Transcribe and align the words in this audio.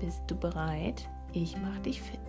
Bist 0.00 0.22
du 0.26 0.36
bereit? 0.36 1.08
Ich 1.32 1.56
mach 1.56 1.78
dich 1.78 2.02
fit. 2.02 2.20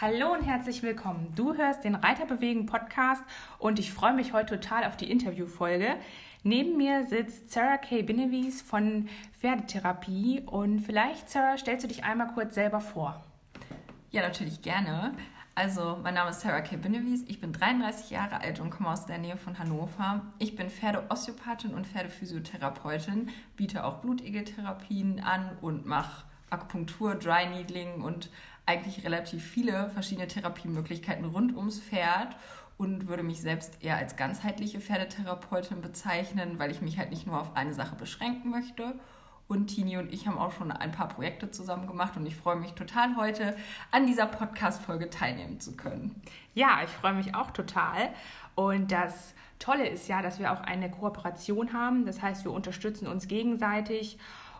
Hallo 0.00 0.32
und 0.32 0.42
herzlich 0.42 0.82
willkommen. 0.82 1.32
Du 1.34 1.54
hörst 1.54 1.84
den 1.84 1.94
Reiterbewegen 1.94 2.66
Podcast 2.66 3.22
und 3.58 3.78
ich 3.78 3.92
freue 3.92 4.14
mich 4.14 4.32
heute 4.32 4.58
total 4.58 4.84
auf 4.84 4.96
die 4.96 5.10
Interviewfolge. 5.10 5.96
Neben 6.42 6.76
mir 6.76 7.06
sitzt 7.06 7.52
Sarah 7.52 7.76
K. 7.76 8.02
Binewies 8.02 8.62
von 8.62 9.08
Pferdetherapie 9.40 10.42
und 10.46 10.80
vielleicht, 10.80 11.28
Sarah, 11.28 11.58
stellst 11.58 11.84
du 11.84 11.88
dich 11.88 12.04
einmal 12.04 12.28
kurz 12.28 12.54
selber 12.54 12.80
vor. 12.80 13.22
Ja, 14.10 14.22
natürlich 14.22 14.62
gerne. 14.62 15.14
Also, 15.58 15.98
mein 16.04 16.14
Name 16.14 16.30
ist 16.30 16.42
Sarah 16.42 16.60
K. 16.60 16.76
Binnewies, 16.76 17.24
ich 17.26 17.40
bin 17.40 17.52
33 17.52 18.10
Jahre 18.10 18.42
alt 18.42 18.60
und 18.60 18.70
komme 18.70 18.90
aus 18.90 19.06
der 19.06 19.18
Nähe 19.18 19.36
von 19.36 19.58
Hannover. 19.58 20.22
Ich 20.38 20.54
bin 20.54 20.70
Pferdeosteopathin 20.70 21.74
und 21.74 21.84
Pferdephysiotherapeutin, 21.84 23.30
biete 23.56 23.82
auch 23.84 23.96
Blutegeltherapien 23.96 25.18
an 25.18 25.58
und 25.60 25.84
mache 25.84 26.26
Akupunktur, 26.48 27.16
Dry 27.16 27.48
Needling 27.48 28.02
und 28.02 28.30
eigentlich 28.66 29.04
relativ 29.04 29.42
viele 29.42 29.90
verschiedene 29.90 30.28
Therapiemöglichkeiten 30.28 31.24
rund 31.24 31.56
ums 31.56 31.80
Pferd 31.80 32.36
und 32.76 33.08
würde 33.08 33.24
mich 33.24 33.40
selbst 33.40 33.82
eher 33.82 33.96
als 33.96 34.14
ganzheitliche 34.14 34.80
Pferdetherapeutin 34.80 35.80
bezeichnen, 35.80 36.60
weil 36.60 36.70
ich 36.70 36.82
mich 36.82 36.98
halt 36.98 37.10
nicht 37.10 37.26
nur 37.26 37.40
auf 37.40 37.56
eine 37.56 37.74
Sache 37.74 37.96
beschränken 37.96 38.50
möchte 38.50 38.94
und 39.48 39.68
Tini 39.68 39.96
und 39.96 40.12
ich 40.12 40.26
haben 40.26 40.38
auch 40.38 40.52
schon 40.52 40.70
ein 40.70 40.92
paar 40.92 41.08
Projekte 41.08 41.50
zusammen 41.50 41.86
gemacht 41.86 42.16
und 42.16 42.26
ich 42.26 42.36
freue 42.36 42.56
mich 42.56 42.72
total 42.72 43.16
heute 43.16 43.56
an 43.90 44.06
dieser 44.06 44.26
Podcast-Folge 44.26 45.08
teilnehmen 45.10 45.58
zu 45.58 45.74
können. 45.76 46.20
Ja, 46.54 46.80
ich 46.84 46.90
freue 46.90 47.14
mich 47.14 47.34
auch 47.34 47.50
total. 47.50 48.10
Und 48.54 48.92
das 48.92 49.34
Tolle 49.58 49.88
ist 49.88 50.06
ja, 50.08 50.20
dass 50.20 50.38
wir 50.38 50.52
auch 50.52 50.60
eine 50.60 50.90
Kooperation 50.90 51.72
haben. 51.72 52.04
Das 52.04 52.20
heißt, 52.20 52.44
wir 52.44 52.52
unterstützen 52.52 53.06
uns 53.06 53.26
gegenseitig 53.26 54.18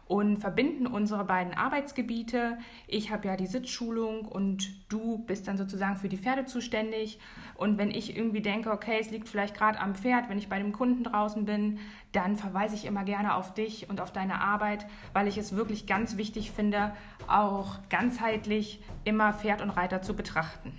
und 0.09 0.39
verbinden 0.39 0.87
unsere 0.87 1.25
beiden 1.25 1.55
Arbeitsgebiete. 1.55 2.59
Ich 2.87 3.13
habe 3.13 3.29
ja 3.29 3.37
die 3.37 3.47
Sitzschulung 3.47 4.25
und 4.25 4.71
du 4.91 5.19
bist 5.19 5.47
dann 5.47 5.59
sozusagen 5.59 5.97
für 5.97 6.09
die 6.09 6.17
Pferde 6.17 6.47
zuständig. 6.47 7.21
Und 7.55 7.77
wenn 7.77 7.91
ich 7.91 8.17
irgendwie 8.17 8.41
denke, 8.41 8.73
okay, 8.73 8.97
es 9.01 9.11
liegt 9.11 9.29
vielleicht 9.29 9.55
gerade 9.55 9.79
am 9.79 9.95
Pferd, 9.95 10.31
wenn 10.31 10.39
ich 10.39 10.49
bei 10.49 10.59
dem 10.59 10.73
Kunden 10.73 11.05
draußen 11.05 11.45
bin, 11.45 11.79
dann 12.13 12.37
verweise 12.37 12.75
ich 12.75 12.87
immer 12.87 13.05
gerne 13.05 13.35
auf 13.35 13.53
dich 13.53 13.91
und 13.91 14.01
auf 14.01 14.11
deine 14.11 14.41
Arbeit, 14.41 14.87
weil 15.13 15.29
ich 15.29 15.37
es 15.37 15.55
wirklich 15.55 15.87
ganz 15.87 16.17
wichtig 16.17 16.53
finde, 16.53 16.93
auch 17.27 17.79
ganzheitlich 17.91 18.81
immer 19.05 19.35
Pferd 19.35 19.61
und 19.61 19.71
Reiter 19.71 20.01
zu 20.01 20.17
betrachten. 20.17 20.73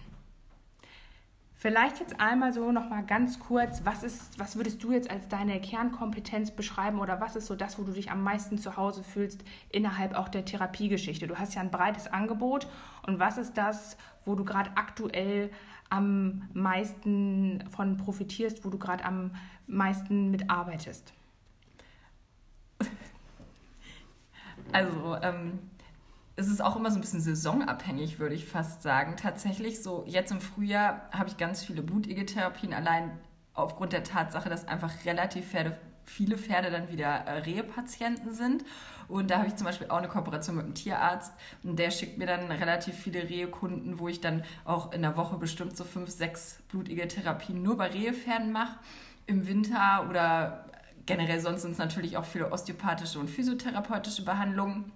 Vielleicht 1.61 1.99
jetzt 1.99 2.21
einmal 2.21 2.53
so 2.53 2.71
noch 2.71 2.89
mal 2.89 3.03
ganz 3.03 3.37
kurz, 3.37 3.81
was 3.83 4.03
ist, 4.03 4.39
was 4.39 4.55
würdest 4.55 4.81
du 4.81 4.93
jetzt 4.93 5.11
als 5.11 5.27
deine 5.27 5.59
Kernkompetenz 5.59 6.51
beschreiben 6.51 6.99
oder 6.99 7.19
was 7.19 7.35
ist 7.35 7.47
so 7.47 7.55
das, 7.57 7.77
wo 7.77 7.83
du 7.83 7.91
dich 7.91 8.11
am 8.11 8.23
meisten 8.23 8.57
zu 8.57 8.77
Hause 8.77 9.03
fühlst 9.03 9.43
innerhalb 9.69 10.15
auch 10.15 10.29
der 10.29 10.45
Therapiegeschichte? 10.45 11.27
Du 11.27 11.37
hast 11.37 11.55
ja 11.55 11.61
ein 11.61 11.69
breites 11.69 12.07
Angebot 12.07 12.65
und 13.05 13.19
was 13.19 13.37
ist 13.37 13.57
das, 13.57 13.97
wo 14.23 14.35
du 14.35 14.45
gerade 14.45 14.71
aktuell 14.75 15.51
am 15.89 16.47
meisten 16.53 17.61
von 17.69 17.97
profitierst, 17.97 18.63
wo 18.63 18.69
du 18.69 18.79
gerade 18.79 19.03
am 19.03 19.31
meisten 19.67 20.31
mitarbeitest? 20.31 21.11
Also 24.71 25.17
ähm, 25.23 25.59
es 26.39 26.47
ist 26.47 26.61
auch 26.61 26.77
immer 26.77 26.89
so 26.89 26.97
ein 26.97 27.01
bisschen 27.01 27.19
saisonabhängig, 27.19 28.17
würde 28.17 28.33
ich 28.33 28.45
fast 28.45 28.81
sagen. 28.81 29.17
Tatsächlich, 29.17 29.83
so 29.83 30.05
jetzt 30.07 30.31
im 30.31 30.39
Frühjahr 30.39 31.09
habe 31.11 31.27
ich 31.27 31.35
ganz 31.35 31.65
viele 31.65 31.81
Blutegeltherapien, 31.81 32.73
allein 32.73 33.11
aufgrund 33.53 33.91
der 33.91 34.05
Tatsache, 34.05 34.49
dass 34.49 34.65
einfach 34.65 34.91
relativ 35.03 35.49
Pferde, 35.49 35.77
viele 36.05 36.37
Pferde 36.37 36.71
dann 36.71 36.89
wieder 36.89 37.07
äh, 37.07 37.39
Rehepatienten 37.39 38.33
sind. 38.33 38.63
Und 39.09 39.31
da 39.31 39.39
habe 39.39 39.47
ich 39.47 39.55
zum 39.57 39.65
Beispiel 39.65 39.89
auch 39.89 39.97
eine 39.97 40.07
Kooperation 40.07 40.55
mit 40.55 40.65
einem 40.65 40.75
Tierarzt 40.75 41.33
und 41.63 41.77
der 41.77 41.91
schickt 41.91 42.17
mir 42.17 42.27
dann 42.27 42.49
relativ 42.51 42.95
viele 42.95 43.27
Rehekunden, 43.27 43.99
wo 43.99 44.07
ich 44.07 44.21
dann 44.21 44.43
auch 44.63 44.93
in 44.93 45.01
der 45.01 45.17
Woche 45.17 45.37
bestimmt 45.37 45.75
so 45.75 45.83
fünf, 45.83 46.09
sechs 46.09 46.61
Blutegeltherapien 46.69 47.61
nur 47.61 47.75
bei 47.75 47.87
Rehepferden 47.87 48.51
mache. 48.53 48.77
Im 49.25 49.45
Winter 49.45 50.05
oder 50.09 50.65
generell 51.05 51.41
sonst 51.41 51.63
sind 51.63 51.71
es 51.71 51.79
natürlich 51.79 52.17
auch 52.17 52.25
viele 52.25 52.51
osteopathische 52.51 53.19
und 53.19 53.29
physiotherapeutische 53.29 54.23
Behandlungen. 54.23 54.93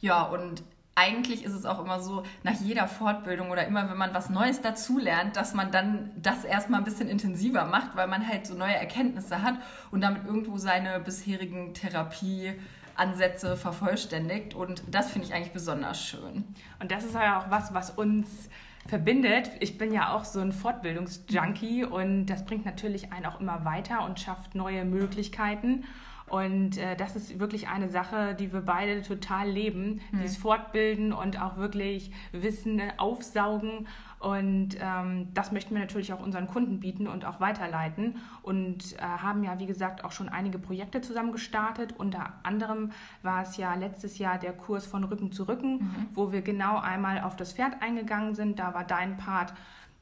Ja, 0.00 0.22
und 0.22 0.62
eigentlich 0.94 1.44
ist 1.44 1.52
es 1.52 1.66
auch 1.66 1.80
immer 1.80 2.00
so, 2.00 2.22
nach 2.42 2.54
jeder 2.60 2.86
Fortbildung 2.86 3.50
oder 3.50 3.66
immer, 3.66 3.88
wenn 3.90 3.96
man 3.96 4.14
was 4.14 4.30
Neues 4.30 4.60
dazulernt, 4.60 5.36
dass 5.36 5.54
man 5.54 5.70
dann 5.72 6.10
das 6.16 6.44
erstmal 6.44 6.80
ein 6.80 6.84
bisschen 6.84 7.08
intensiver 7.08 7.64
macht, 7.64 7.96
weil 7.96 8.06
man 8.06 8.26
halt 8.26 8.46
so 8.46 8.54
neue 8.54 8.74
Erkenntnisse 8.74 9.42
hat 9.42 9.56
und 9.90 10.00
damit 10.02 10.24
irgendwo 10.24 10.56
seine 10.56 11.00
bisherigen 11.00 11.74
Therapieansätze 11.74 13.56
vervollständigt. 13.56 14.54
Und 14.54 14.82
das 14.88 15.10
finde 15.10 15.26
ich 15.26 15.34
eigentlich 15.34 15.52
besonders 15.52 16.00
schön. 16.00 16.44
Und 16.78 16.90
das 16.92 17.04
ist 17.04 17.14
ja 17.14 17.40
auch 17.40 17.50
was, 17.50 17.74
was 17.74 17.90
uns 17.90 18.48
verbindet. 18.86 19.50
Ich 19.60 19.78
bin 19.78 19.92
ja 19.92 20.14
auch 20.14 20.24
so 20.24 20.40
ein 20.40 20.52
Fortbildungsjunkie 20.52 21.84
und 21.84 22.26
das 22.26 22.44
bringt 22.44 22.66
natürlich 22.66 23.12
einen 23.12 23.26
auch 23.26 23.40
immer 23.40 23.64
weiter 23.64 24.04
und 24.04 24.20
schafft 24.20 24.54
neue 24.54 24.84
Möglichkeiten. 24.84 25.84
Und 26.26 26.78
äh, 26.78 26.96
das 26.96 27.16
ist 27.16 27.38
wirklich 27.38 27.68
eine 27.68 27.88
Sache, 27.88 28.34
die 28.34 28.52
wir 28.52 28.62
beide 28.62 29.02
total 29.02 29.48
leben. 29.48 30.00
Mhm. 30.10 30.22
Dieses 30.22 30.36
Fortbilden 30.36 31.12
und 31.12 31.40
auch 31.40 31.56
wirklich 31.56 32.10
Wissen 32.32 32.80
aufsaugen. 32.96 33.86
Und 34.18 34.78
ähm, 34.80 35.28
das 35.34 35.52
möchten 35.52 35.74
wir 35.74 35.82
natürlich 35.82 36.14
auch 36.14 36.20
unseren 36.20 36.46
Kunden 36.46 36.80
bieten 36.80 37.06
und 37.08 37.26
auch 37.26 37.40
weiterleiten. 37.40 38.16
Und 38.40 38.94
äh, 38.94 39.02
haben 39.02 39.44
ja, 39.44 39.58
wie 39.58 39.66
gesagt, 39.66 40.02
auch 40.02 40.12
schon 40.12 40.30
einige 40.30 40.58
Projekte 40.58 41.02
zusammen 41.02 41.30
gestartet. 41.30 41.94
Unter 41.98 42.32
anderem 42.42 42.92
war 43.22 43.42
es 43.42 43.58
ja 43.58 43.74
letztes 43.74 44.16
Jahr 44.16 44.38
der 44.38 44.54
Kurs 44.54 44.86
von 44.86 45.04
Rücken 45.04 45.30
zu 45.30 45.46
Rücken, 45.46 45.74
mhm. 45.74 46.08
wo 46.14 46.32
wir 46.32 46.40
genau 46.40 46.78
einmal 46.78 47.20
auf 47.20 47.36
das 47.36 47.52
Pferd 47.52 47.82
eingegangen 47.82 48.34
sind. 48.34 48.58
Da 48.58 48.72
war 48.72 48.84
dein 48.84 49.18
Part 49.18 49.52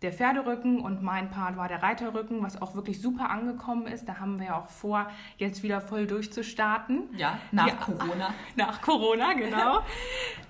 der 0.02 0.12
Pferderücken 0.12 0.80
und 0.80 1.02
mein 1.02 1.30
Part 1.30 1.56
war 1.56 1.68
der 1.68 1.82
Reiterrücken, 1.82 2.42
was 2.42 2.60
auch 2.60 2.74
wirklich 2.74 3.00
super 3.00 3.30
angekommen 3.30 3.86
ist. 3.86 4.08
Da 4.08 4.18
haben 4.18 4.38
wir 4.38 4.46
ja 4.46 4.60
auch 4.60 4.68
vor, 4.68 5.08
jetzt 5.38 5.62
wieder 5.62 5.80
voll 5.80 6.06
durchzustarten. 6.06 7.08
Ja, 7.16 7.38
nach 7.50 7.68
ja, 7.68 7.74
Corona. 7.74 8.34
Nach 8.56 8.82
Corona, 8.82 9.32
genau. 9.34 9.82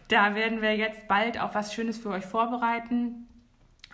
da 0.08 0.34
werden 0.34 0.62
wir 0.62 0.76
jetzt 0.76 1.06
bald 1.08 1.40
auch 1.40 1.54
was 1.54 1.74
Schönes 1.74 1.98
für 1.98 2.10
euch 2.10 2.24
vorbereiten. 2.24 3.28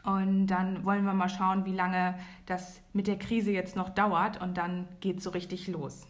Und 0.04 0.47
dann 0.47 0.84
wollen 0.84 1.04
wir 1.04 1.12
mal 1.12 1.28
schauen, 1.28 1.64
wie 1.64 1.74
lange 1.74 2.18
das 2.47 2.80
mit 2.92 3.06
der 3.06 3.18
Krise 3.18 3.50
jetzt 3.50 3.76
noch 3.76 3.91
dauert. 3.91 4.41
Und 4.41 4.56
dann 4.56 4.88
geht 5.00 5.18
es 5.18 5.24
so 5.24 5.30
richtig 5.30 5.68
los. 5.68 6.06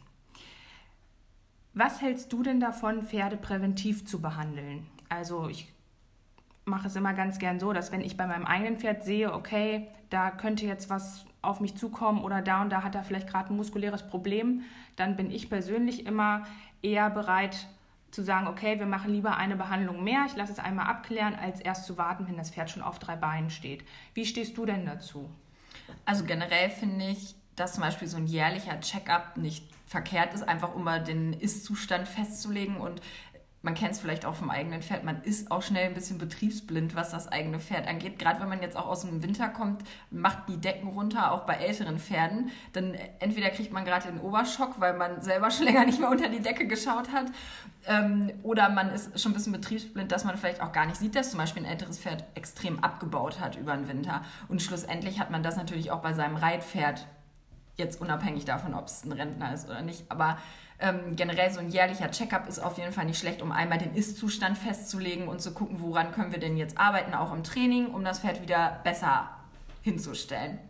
Was 1.75 2.01
hältst 2.01 2.33
du 2.33 2.43
denn 2.43 2.61
davon, 2.61 3.03
Pferde 3.03 3.37
präventiv 3.37 4.05
zu 4.05 4.21
behandeln? 4.21 4.87
Also 5.09 5.49
ich 5.49 5.73
mache 6.69 6.89
es 6.89 6.97
immer 6.97 7.15
ganz 7.15 7.39
gern 7.39 7.59
so, 7.59 7.73
dass 7.73 7.93
wenn 7.93 8.01
ich 8.01 8.17
bei 8.17 8.27
meinem 8.27 8.47
eigenen 8.47 8.79
Pferd 8.79 9.05
sehe, 9.05 9.33
okay, 9.33 9.89
da 10.11 10.31
könnte 10.31 10.67
jetzt 10.67 10.91
was 10.91 11.25
auf 11.43 11.61
mich 11.61 11.77
zukommen 11.77 12.23
oder 12.23 12.43
da 12.43 12.63
und 12.63 12.71
da 12.71 12.83
hat 12.83 12.95
er 12.95 13.05
vielleicht 13.05 13.29
gerade 13.29 13.53
ein 13.53 13.57
muskuläres 13.57 14.09
Problem, 14.09 14.63
dann 14.97 15.17
bin 15.17 15.31
ich 15.31 15.49
persönlich 15.49 16.07
immer 16.07 16.45
eher 16.83 17.11
bereit 17.11 17.67
zu 18.11 18.23
sagen, 18.23 18.47
okay, 18.47 18.79
wir 18.79 18.87
machen 18.87 19.13
lieber 19.13 19.37
eine 19.37 19.57
Behandlung 19.57 20.03
mehr, 20.03 20.25
ich 20.27 20.37
lasse 20.37 20.53
es 20.53 20.59
einmal 20.59 20.87
abklären, 20.87 21.35
als 21.35 21.61
erst 21.61 21.85
zu 21.85 21.99
warten, 21.99 22.27
wenn 22.27 22.37
das 22.37 22.51
Pferd 22.51 22.71
schon 22.71 22.83
auf 22.83 22.99
drei 22.99 23.17
Beinen 23.17 23.51
steht. 23.51 23.85
Wie 24.15 24.25
stehst 24.25 24.57
du 24.57 24.65
denn 24.65 24.87
dazu? 24.87 25.29
Also 26.05 26.25
generell 26.25 26.71
finde 26.71 27.09
ich, 27.09 27.35
dass 27.55 27.75
zum 27.75 27.83
Beispiel 27.83 28.09
so 28.09 28.17
ein 28.17 28.27
jährlicher 28.27 28.81
Check-up 28.81 29.37
nicht 29.37 29.65
verkehrt 29.87 30.35
ist, 30.35 30.43
einfach 30.47 30.75
um 30.75 30.85
mal 30.85 31.03
den 31.03 31.33
Ist-Zustand 31.33 32.07
festzulegen 32.07 32.77
und 32.77 33.01
man 33.63 33.75
kennt 33.75 33.93
es 33.93 34.01
vielleicht 34.01 34.25
auch 34.25 34.37
vom 34.37 34.51
eigenen 34.51 34.83
Pferd, 34.83 35.03
man 35.03 35.21
ist 35.23 35.51
auch 35.51 35.63
schnell 35.63 35.87
ein 35.87 35.95
bisschen 35.95 36.19
betriebsblind, 36.19 36.95
was 36.95 37.11
das 37.11 37.27
eigene 37.27 37.59
Pferd 37.59 37.89
angeht. 37.89 38.19
Gerade 38.19 38.41
wenn 38.41 38.49
man 38.49 38.63
jetzt 38.63 38.77
auch 38.77 38.87
aus 38.87 39.01
dem 39.01 39.23
Winter 39.23 39.49
kommt, 39.49 39.83
macht 40.11 40.49
die 40.49 40.59
Decken 40.59 40.89
runter, 40.91 41.33
auch 41.33 41.45
bei 41.45 41.55
älteren 41.55 41.99
Pferden. 41.99 42.51
Dann 42.73 42.95
entweder 43.19 43.51
kriegt 43.51 43.73
man 43.73 43.85
gerade 43.85 44.13
den 44.13 44.21
Oberschock, 44.21 44.79
weil 44.79 44.97
man 44.97 45.23
selber 45.23 45.51
schon 45.51 45.65
länger 45.67 45.85
nicht 45.87 45.99
mehr 45.99 46.11
unter 46.11 46.29
die 46.29 46.41
Decke 46.41 46.69
geschaut 46.69 47.11
hat. 47.13 47.27
Ähm, 47.87 48.33
oder 48.45 48.69
man 48.69 48.91
ist 48.91 49.21
schon 49.21 49.33
ein 49.33 49.35
bisschen 49.35 49.53
betriebsblind, 49.53 50.13
dass 50.13 50.25
man 50.25 50.37
vielleicht 50.37 50.61
auch 50.61 50.73
gar 50.73 50.87
nicht 50.87 50.97
sieht, 50.97 51.17
dass 51.17 51.31
zum 51.31 51.39
Beispiel 51.39 51.65
ein 51.65 51.71
älteres 51.71 51.99
Pferd 51.99 52.25
extrem 52.37 52.79
abgebaut 52.85 53.41
hat 53.41 53.57
über 53.57 53.75
den 53.75 53.89
Winter. 53.89 54.23
Und 54.47 54.63
schlussendlich 54.63 55.19
hat 55.19 55.31
man 55.31 55.43
das 55.43 55.57
natürlich 55.57 55.91
auch 55.91 56.01
bei 56.01 56.13
seinem 56.13 56.37
Reitpferd, 56.37 57.09
jetzt 57.77 58.01
unabhängig 58.01 58.45
davon, 58.45 58.75
ob 58.75 58.87
es 58.87 59.05
ein 59.05 59.13
Rentner 59.13 59.53
ist 59.55 59.69
oder 59.69 59.83
nicht. 59.83 60.05
Aber 60.11 60.39
Ähm, 60.81 61.17
generell 61.17 61.51
so 61.51 61.59
ein 61.59 61.71
jährlicher 61.71 62.11
Checkup 62.11 62.49
ist 62.49 62.61
auf 62.61 62.79
jeden 62.79 62.93
Fall 62.93 63.05
nicht 63.05 63.19
schlecht, 63.19 63.43
um 63.43 63.51
einmal 63.51 63.79
den 63.79 63.95
Ist-Zustand 63.95 64.57
festzulegen 64.57 65.27
und 65.27 65.41
zu 65.41 65.53
gucken, 65.53 65.81
woran 65.81 66.13
können 66.13 66.31
wir 66.31 66.39
denn 66.39 66.57
jetzt 66.57 66.79
arbeiten, 66.79 67.15
auch 67.15 67.33
im 67.33 67.43
Training, 67.43 67.87
um 67.87 68.05
das 68.05 68.21
Pferd 68.21 68.43
wieder 68.43 68.81
besser 68.85 69.29
hinzustellen. 69.83 70.61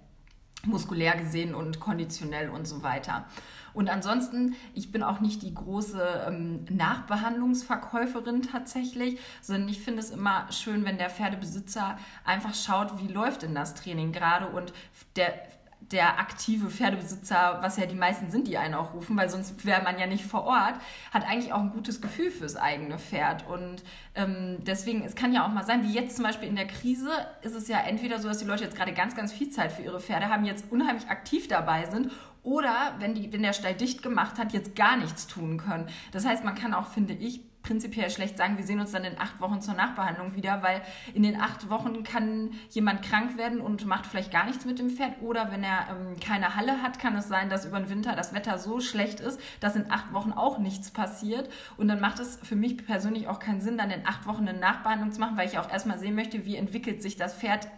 Muskulär 0.65 1.17
gesehen 1.17 1.55
und 1.55 1.79
konditionell 1.79 2.49
und 2.49 2.67
so 2.67 2.83
weiter. 2.83 3.27
Und 3.75 3.91
ansonsten, 3.91 4.57
ich 4.75 4.91
bin 4.91 5.03
auch 5.03 5.21
nicht 5.21 5.43
die 5.43 5.55
große 5.55 6.25
ähm, 6.27 6.65
Nachbehandlungsverkäuferin 6.69 8.43
tatsächlich, 8.43 9.21
sondern 9.41 9.69
ich 9.69 9.81
finde 9.81 10.01
es 10.01 10.11
immer 10.11 10.51
schön, 10.51 10.85
wenn 10.85 10.99
der 10.99 11.11
Pferdebesitzer 11.11 11.99
einfach 12.25 12.55
schaut, 12.55 12.99
wie 13.01 13.07
läuft 13.07 13.43
denn 13.43 13.55
das 13.55 13.75
Training 13.75 14.11
gerade 14.11 14.49
und 14.49 14.73
der 15.17 15.35
der 15.81 16.19
aktive 16.19 16.71
Pferdebesitzer, 16.71 17.59
was 17.63 17.77
ja 17.77 17.87
die 17.87 17.95
meisten 17.95 18.31
sind, 18.31 18.47
die 18.47 18.59
einen 18.59 18.75
auch 18.75 18.93
rufen, 18.93 19.17
weil 19.17 19.31
sonst 19.31 19.65
wäre 19.65 19.83
man 19.83 19.99
ja 19.99 20.07
nicht 20.07 20.25
vor 20.25 20.45
Ort, 20.45 20.75
hat 21.13 21.27
eigentlich 21.27 21.53
auch 21.53 21.61
ein 21.61 21.71
gutes 21.71 22.01
Gefühl 22.01 22.31
fürs 22.31 22.57
eigene 22.57 22.99
Pferd. 22.99 23.47
Und 23.49 23.83
ähm, 24.15 24.59
deswegen, 24.67 25.03
es 25.03 25.15
kann 25.15 25.33
ja 25.33 25.47
auch 25.47 25.53
mal 25.53 25.65
sein, 25.65 25.85
wie 25.85 25.93
jetzt 25.93 26.17
zum 26.17 26.25
Beispiel 26.25 26.49
in 26.49 26.57
der 26.57 26.67
Krise, 26.67 27.11
ist 27.43 27.55
es 27.55 27.69
ja 27.69 27.79
entweder 27.81 28.19
so, 28.19 28.29
dass 28.29 28.39
die 28.39 28.45
Leute 28.45 28.65
jetzt 28.65 28.77
gerade 28.77 28.93
ganz, 28.93 29.15
ganz 29.17 29.33
viel 29.33 29.49
Zeit 29.51 29.73
für 29.73 29.83
ihre 29.83 30.01
Pferde 30.01 30.29
haben, 30.29 30.45
jetzt 30.45 30.71
unheimlich 30.71 31.09
aktiv 31.09 31.49
dabei 31.49 31.87
sind 31.87 32.11
oder 32.43 32.95
wenn, 32.99 33.15
die, 33.15 33.33
wenn 33.33 33.43
der 33.43 33.53
Stall 33.53 33.75
dicht 33.75 34.03
gemacht 34.03 34.39
hat, 34.39 34.53
jetzt 34.53 34.77
gar 34.77 34.97
nichts 34.97 35.27
tun 35.27 35.59
können. 35.59 35.89
Das 36.13 36.25
heißt, 36.25 36.45
man 36.45 36.55
kann 36.55 36.75
auch, 36.75 36.87
finde 36.87 37.15
ich, 37.15 37.41
prinzipiell 37.69 38.09
schlecht 38.09 38.39
sagen, 38.39 38.57
wir 38.57 38.65
sehen 38.65 38.81
uns 38.81 38.93
dann 38.93 39.05
in 39.05 39.19
acht 39.19 39.41
Wochen 39.41 39.61
zur 39.61 39.75
Nachbehandlung 39.75 40.35
wieder, 40.35 40.63
weil 40.63 40.81
in 41.13 41.23
den 41.23 41.39
acht 41.39 41.69
Wochen 41.69 42.03
kann 42.03 42.51
jemand 42.71 43.03
krank 43.03 43.37
werden 43.37 43.61
und 43.61 43.85
macht 43.85 44.07
vielleicht 44.07 44.33
gar 44.33 44.47
nichts 44.47 44.65
mit 44.65 44.79
dem 44.79 44.89
Pferd. 44.89 45.21
Oder 45.21 45.53
wenn 45.53 45.63
er 45.63 45.87
ähm, 45.91 46.19
keine 46.19 46.57
Halle 46.57 46.83
hat, 46.83 46.99
kann 46.99 47.15
es 47.15 47.29
sein, 47.29 47.51
dass 47.51 47.67
über 47.67 47.79
den 47.79 47.91
Winter 47.91 48.17
das 48.17 48.33
Wetter 48.33 48.59
so 48.59 48.81
schlecht 48.81 49.21
ist, 49.21 49.39
dass 49.61 49.77
in 49.77 49.91
acht 49.91 50.15
Wochen 50.15 50.33
auch 50.33 50.59
nichts 50.59 50.91
passiert. 50.91 51.51
Und 51.77 51.89
dann 51.89 52.01
macht 52.01 52.21
es 52.21 52.39
für 52.43 52.57
mich 52.57 52.79
persönlich 52.79 53.29
auch 53.29 53.39
keinen 53.39 53.61
Sinn, 53.61 53.77
dann 53.77 53.91
in 53.91 54.07
acht 54.07 54.27
Wochen 54.27 54.49
eine 54.49 54.59
Nachbehandlung 54.59 55.13
zu 55.13 55.21
machen, 55.21 55.37
weil 55.37 55.47
ich 55.47 55.59
auch 55.59 55.71
erstmal 55.71 55.99
sehen 55.99 56.15
möchte, 56.15 56.47
wie 56.47 56.57
entwickelt 56.57 57.03
sich 57.03 57.17
das 57.17 57.35
Pferd 57.35 57.69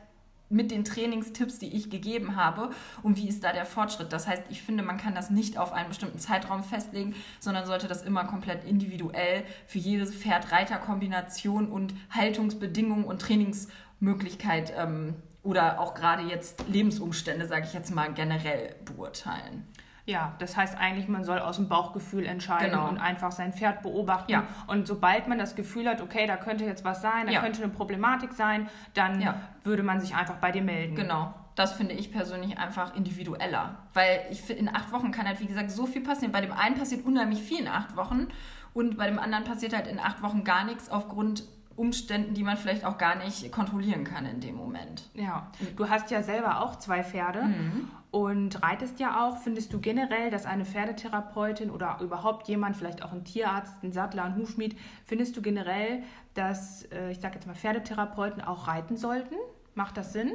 mit 0.50 0.70
den 0.70 0.84
Trainingstipps, 0.84 1.58
die 1.58 1.74
ich 1.74 1.88
gegeben 1.88 2.36
habe 2.36 2.70
und 3.02 3.16
wie 3.16 3.28
ist 3.28 3.42
da 3.44 3.52
der 3.52 3.64
Fortschritt. 3.64 4.12
Das 4.12 4.26
heißt, 4.26 4.42
ich 4.50 4.62
finde, 4.62 4.82
man 4.82 4.98
kann 4.98 5.14
das 5.14 5.30
nicht 5.30 5.56
auf 5.56 5.72
einen 5.72 5.88
bestimmten 5.88 6.18
Zeitraum 6.18 6.64
festlegen, 6.64 7.14
sondern 7.38 7.66
sollte 7.66 7.86
das 7.86 8.02
immer 8.02 8.24
komplett 8.24 8.64
individuell 8.64 9.44
für 9.66 9.78
jede 9.78 10.06
Pferd-Reiter-Kombination 10.06 11.68
und 11.68 11.94
Haltungsbedingungen 12.10 13.04
und 13.04 13.22
Trainingsmöglichkeit 13.22 14.72
ähm, 14.76 15.14
oder 15.42 15.80
auch 15.80 15.94
gerade 15.94 16.24
jetzt 16.24 16.64
Lebensumstände, 16.68 17.46
sage 17.46 17.64
ich 17.66 17.72
jetzt 17.72 17.94
mal, 17.94 18.12
generell 18.12 18.74
beurteilen. 18.84 19.66
Ja, 20.06 20.34
das 20.38 20.56
heißt 20.56 20.76
eigentlich, 20.78 21.08
man 21.08 21.24
soll 21.24 21.38
aus 21.38 21.56
dem 21.56 21.68
Bauchgefühl 21.68 22.26
entscheiden 22.26 22.70
Genau. 22.72 22.88
und 22.88 22.98
einfach 22.98 23.32
sein 23.32 23.52
Pferd 23.52 23.82
beobachten. 23.82 24.30
Ja. 24.32 24.44
Und 24.66 24.86
sobald 24.86 25.28
man 25.28 25.38
das 25.38 25.54
Gefühl 25.54 25.88
hat, 25.88 26.00
okay, 26.00 26.26
da 26.26 26.36
könnte 26.36 26.64
jetzt 26.64 26.84
was 26.84 27.02
sein, 27.02 27.26
da 27.26 27.32
Ja. 27.32 27.40
könnte 27.40 27.62
eine 27.62 27.72
Problematik 27.72 28.32
sein, 28.32 28.68
dann 28.94 29.20
Ja. 29.20 29.34
würde 29.62 29.82
man 29.82 30.00
sich 30.00 30.14
einfach 30.16 30.36
bei 30.36 30.50
dir 30.52 30.62
melden. 30.62 30.94
Genau. 30.96 31.34
Das 31.54 31.72
finde 31.72 31.94
ich 31.94 32.10
persönlich 32.12 32.58
einfach 32.58 32.94
individueller. 32.96 33.76
Weil 33.92 34.20
ich 34.30 34.40
finde, 34.40 34.62
in 34.62 34.68
acht 34.74 34.92
Wochen 34.92 35.10
kann 35.12 35.26
halt, 35.26 35.40
wie 35.40 35.46
gesagt, 35.46 35.70
so 35.70 35.86
viel 35.86 36.02
passieren. 36.02 36.32
Bei 36.32 36.40
dem 36.40 36.52
einen 36.52 36.76
passiert 36.76 37.04
unheimlich 37.04 37.42
viel 37.42 37.60
in 37.60 37.68
acht 37.68 37.96
Wochen 37.96 38.28
und 38.72 38.96
bei 38.96 39.06
dem 39.06 39.18
anderen 39.18 39.44
passiert 39.44 39.74
halt 39.74 39.86
in 39.86 39.98
acht 39.98 40.22
Wochen 40.22 40.44
gar 40.44 40.64
nichts 40.64 40.88
aufgrund 40.90 41.44
Umständen, 41.76 42.34
die 42.34 42.42
man 42.42 42.56
vielleicht 42.56 42.84
auch 42.84 42.98
gar 42.98 43.16
nicht 43.16 43.50
kontrollieren 43.52 44.04
kann 44.04 44.26
in 44.26 44.40
dem 44.40 44.54
Moment. 44.54 45.08
Ja, 45.14 45.48
du 45.76 45.88
hast 45.88 46.10
ja 46.10 46.22
selber 46.22 46.62
auch 46.62 46.76
zwei 46.76 47.02
Pferde 47.02 47.42
Mhm. 47.42 47.90
Und 48.10 48.62
reitest 48.62 48.98
ja 49.00 49.24
auch. 49.24 49.38
Findest 49.38 49.72
du 49.72 49.80
generell, 49.80 50.30
dass 50.30 50.46
eine 50.46 50.64
Pferdetherapeutin 50.64 51.70
oder 51.70 51.98
überhaupt 52.00 52.48
jemand, 52.48 52.76
vielleicht 52.76 53.02
auch 53.02 53.12
ein 53.12 53.24
Tierarzt, 53.24 53.82
ein 53.82 53.92
Sattler, 53.92 54.24
ein 54.24 54.36
Hufschmied, 54.36 54.76
findest 55.04 55.36
du 55.36 55.42
generell, 55.42 56.02
dass, 56.34 56.84
äh, 56.92 57.10
ich 57.10 57.20
sage 57.20 57.36
jetzt 57.36 57.46
mal, 57.46 57.54
Pferdetherapeuten 57.54 58.42
auch 58.42 58.68
reiten 58.68 58.96
sollten? 58.96 59.34
Macht 59.74 59.96
das 59.96 60.12
Sinn? 60.12 60.32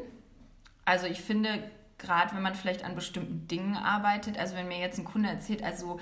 Also 0.86 1.08
ich 1.08 1.22
finde, 1.22 1.64
gerade 1.98 2.34
wenn 2.36 2.42
man 2.42 2.56
vielleicht 2.56 2.86
an 2.86 2.96
bestimmten 2.96 3.48
Dingen 3.48 3.76
arbeitet, 3.76 4.38
also 4.38 4.56
wenn 4.56 4.68
mir 4.68 4.80
jetzt 4.80 5.00
ein 5.00 5.06
Kunde 5.06 5.30
erzählt, 5.30 5.64
also 5.64 6.00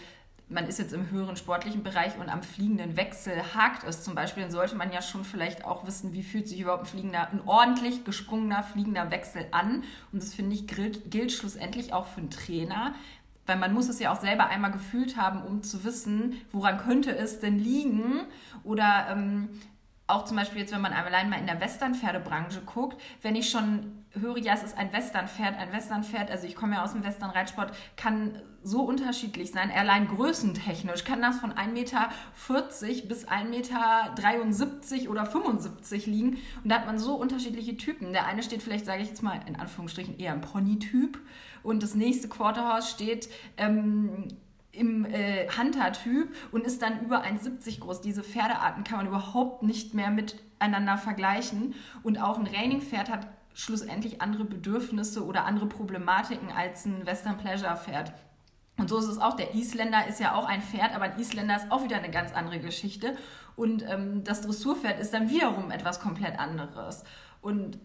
man 0.50 0.68
ist 0.68 0.80
jetzt 0.80 0.94
im 0.94 1.10
höheren 1.10 1.36
sportlichen 1.36 1.84
Bereich 1.84 2.18
und 2.18 2.30
am 2.30 2.44
fliegenden 2.44 2.96
Wechsel 2.98 3.34
hakt 3.56 3.84
es 3.84 4.04
zum 4.04 4.16
Beispiel, 4.16 4.44
dann 4.44 4.52
sollte 4.52 4.76
man 4.76 4.92
ja 4.92 5.02
schon 5.02 5.24
vielleicht 5.24 5.66
auch 5.66 5.86
wissen, 5.86 6.14
wie 6.14 6.24
fühlt 6.24 6.48
sich 6.48 6.60
überhaupt 6.60 6.84
ein 6.84 6.88
fliegender, 6.88 7.30
ein 7.32 7.42
ordentlich 7.46 8.04
gesprungener 8.04 8.64
fliegender 8.64 9.10
Wechsel 9.12 9.46
an. 9.52 9.84
Und 10.12 10.22
das 10.22 10.34
finde 10.34 10.56
ich 10.56 10.68
gilt, 10.68 11.10
gilt 11.12 11.32
schlussendlich 11.32 11.94
auch 11.94 12.08
für 12.08 12.22
einen 12.22 12.30
Trainer. 12.30 12.94
Weil 13.46 13.58
man 13.58 13.74
muss 13.74 13.90
es 13.90 14.00
ja 14.00 14.14
auch 14.14 14.22
selber 14.22 14.48
einmal 14.48 14.72
gefühlt 14.72 15.18
haben, 15.18 15.42
um 15.42 15.64
zu 15.64 15.84
wissen, 15.84 16.42
woran 16.52 16.78
könnte 16.78 17.16
es 17.16 17.40
denn 17.40 17.60
liegen. 17.60 18.22
Oder 18.64 19.08
ähm, 19.10 19.50
auch 20.14 20.26
zum 20.26 20.38
Beispiel 20.38 20.62
jetzt, 20.62 20.74
wenn 20.74 20.82
man 20.82 20.94
allein 20.94 21.30
mal 21.30 21.40
in 21.40 21.48
der 21.48 21.60
Western-Pferdebranche 21.60 22.62
guckt, 22.62 23.02
wenn 23.22 23.36
ich 23.36 23.50
schon 23.50 24.04
höre, 24.20 24.38
ja, 24.38 24.54
es 24.54 24.64
ist 24.64 24.78
ein 24.78 24.94
Western-Pferd, 24.94 25.58
ein 25.58 25.72
Western-Pferd, 25.72 26.30
also 26.30 26.46
ich 26.46 26.56
komme 26.56 26.76
ja 26.76 26.84
aus 26.84 26.94
dem 26.94 27.04
Western-Reitsport, 27.04 27.74
kann 27.98 28.42
so 28.62 28.82
unterschiedlich 28.84 29.52
sein, 29.52 29.72
allein 29.72 30.08
größentechnisch 30.08 31.04
kann 31.04 31.22
das 31.22 31.40
von 31.40 31.52
1,40 31.52 31.72
Meter 31.72 32.10
bis 33.08 33.28
1,73 33.28 33.46
Meter 33.50 35.12
oder 35.12 35.26
75 35.26 36.06
liegen 36.06 36.38
und 36.64 36.70
da 36.70 36.76
hat 36.76 36.86
man 36.86 36.98
so 36.98 37.16
unterschiedliche 37.16 37.76
Typen. 37.76 38.14
Der 38.14 38.26
eine 38.26 38.44
steht 38.44 38.64
vielleicht, 38.64 38.86
sage 38.86 39.02
ich 39.02 39.10
jetzt 39.10 39.24
mal, 39.24 39.42
in 39.48 39.56
Anführungsstrichen 39.56 40.18
eher 40.18 40.34
im 40.34 40.42
Pony-Typ 40.42 41.20
und 41.64 41.84
das 41.84 41.96
nächste 41.96 42.30
Quarterhorse 42.30 42.90
steht 42.90 43.30
ähm, 43.58 44.28
im 44.74 45.06
äh, 45.06 45.48
Hunter-Typ 45.50 46.34
und 46.52 46.66
ist 46.66 46.82
dann 46.82 47.00
über 47.02 47.24
1,70 47.24 47.80
groß. 47.80 48.02
Diese 48.02 48.24
Pferdearten 48.24 48.84
kann 48.84 48.98
man 48.98 49.08
überhaupt 49.08 49.64
nicht 49.64 49.94
mehr 49.94 50.10
miteinander 50.10 50.98
vergleichen. 50.98 51.76
Und 52.02 52.20
auch 52.20 52.38
ein 52.38 52.48
Reining-Pferd 52.48 53.10
hat 53.10 53.28
schlussendlich 53.54 54.22
andere 54.22 54.46
Bedürfnisse 54.46 55.26
oder 55.26 55.46
andere 55.46 55.68
Problematiken 55.68 56.52
als 56.52 56.86
ein 56.86 57.06
Western 57.06 57.38
Pleasure-Pferd. 57.38 58.14
Und 58.78 58.90
so 58.90 58.98
ist 58.98 59.06
es 59.06 59.20
auch. 59.20 59.36
Der 59.36 59.54
Isländer 59.54 60.08
ist 60.08 60.20
ja 60.20 60.34
auch 60.34 60.46
ein 60.46 60.64
Pferd, 60.64 60.96
aber 60.96 61.06
ein 61.06 61.20
Isländer 61.20 61.56
ist 61.56 61.72
auch 61.72 61.84
wieder 61.84 61.98
eine 61.98 62.10
ganz 62.10 62.34
andere 62.34 62.60
Geschichte. 62.60 63.16
Und 63.56 63.86
ähm, 63.88 64.24
das 64.24 64.42
Dressurpferd 64.42 65.00
ist 65.00 65.14
dann 65.14 65.30
wiederum 65.30 65.70
etwas 65.70 66.00
komplett 66.00 66.40
anderes. 66.40 67.04
Und 67.42 67.78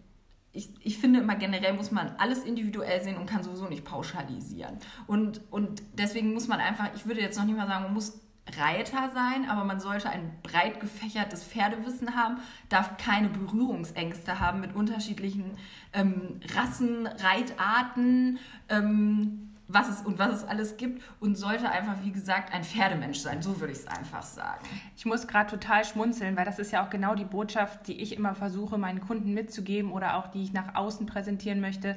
ich, 0.51 0.69
ich 0.81 0.97
finde 0.97 1.19
immer 1.19 1.35
generell 1.35 1.73
muss 1.73 1.91
man 1.91 2.15
alles 2.17 2.43
individuell 2.43 3.03
sehen 3.03 3.17
und 3.17 3.27
kann 3.27 3.43
sowieso 3.43 3.67
nicht 3.67 3.85
pauschalisieren. 3.85 4.77
Und, 5.05 5.41
und 5.51 5.83
deswegen 5.93 6.33
muss 6.33 6.47
man 6.47 6.59
einfach, 6.59 6.89
ich 6.95 7.05
würde 7.05 7.21
jetzt 7.21 7.37
noch 7.37 7.45
nicht 7.45 7.57
mal 7.57 7.67
sagen, 7.67 7.83
man 7.83 7.93
muss 7.93 8.19
Reiter 8.57 9.11
sein, 9.13 9.47
aber 9.47 9.63
man 9.63 9.79
sollte 9.79 10.09
ein 10.09 10.31
breit 10.41 10.79
gefächertes 10.79 11.43
Pferdewissen 11.43 12.15
haben, 12.15 12.37
darf 12.67 12.97
keine 12.97 13.29
Berührungsängste 13.29 14.39
haben 14.39 14.59
mit 14.61 14.75
unterschiedlichen 14.75 15.51
ähm, 15.93 16.39
Rassen, 16.55 17.05
Reitarten, 17.05 18.39
ähm, 18.69 19.49
was 19.69 19.87
es 19.87 20.01
und 20.01 20.19
was 20.19 20.41
es 20.41 20.43
alles 20.43 20.77
gibt 20.77 21.01
und 21.19 21.35
sollte 21.35 21.69
einfach, 21.69 21.95
wie 22.03 22.11
gesagt, 22.11 22.53
ein 22.53 22.63
Pferdemensch 22.63 23.19
sein. 23.19 23.41
So 23.41 23.59
würde 23.61 23.71
ich 23.71 23.79
es 23.79 23.87
einfach 23.87 24.23
sagen. 24.23 24.65
Ich 24.97 25.05
muss 25.05 25.27
gerade 25.27 25.49
total 25.49 25.85
schmunzeln, 25.85 26.35
weil 26.35 26.45
das 26.45 26.57
ist 26.59 26.71
ja 26.71 26.83
auch 26.83 26.89
genau 26.89 27.13
die 27.13 27.23
Botschaft, 27.23 27.87
die 27.87 28.01
ich 28.01 28.17
immer 28.17 28.33
versuche, 28.33 28.79
meinen 28.79 28.99
Kunden 28.99 29.33
mitzugeben 29.33 29.91
oder 29.91 30.17
auch 30.17 30.27
die 30.27 30.41
ich 30.41 30.53
nach 30.53 30.73
außen 30.73 31.05
präsentieren 31.05 31.61
möchte, 31.61 31.95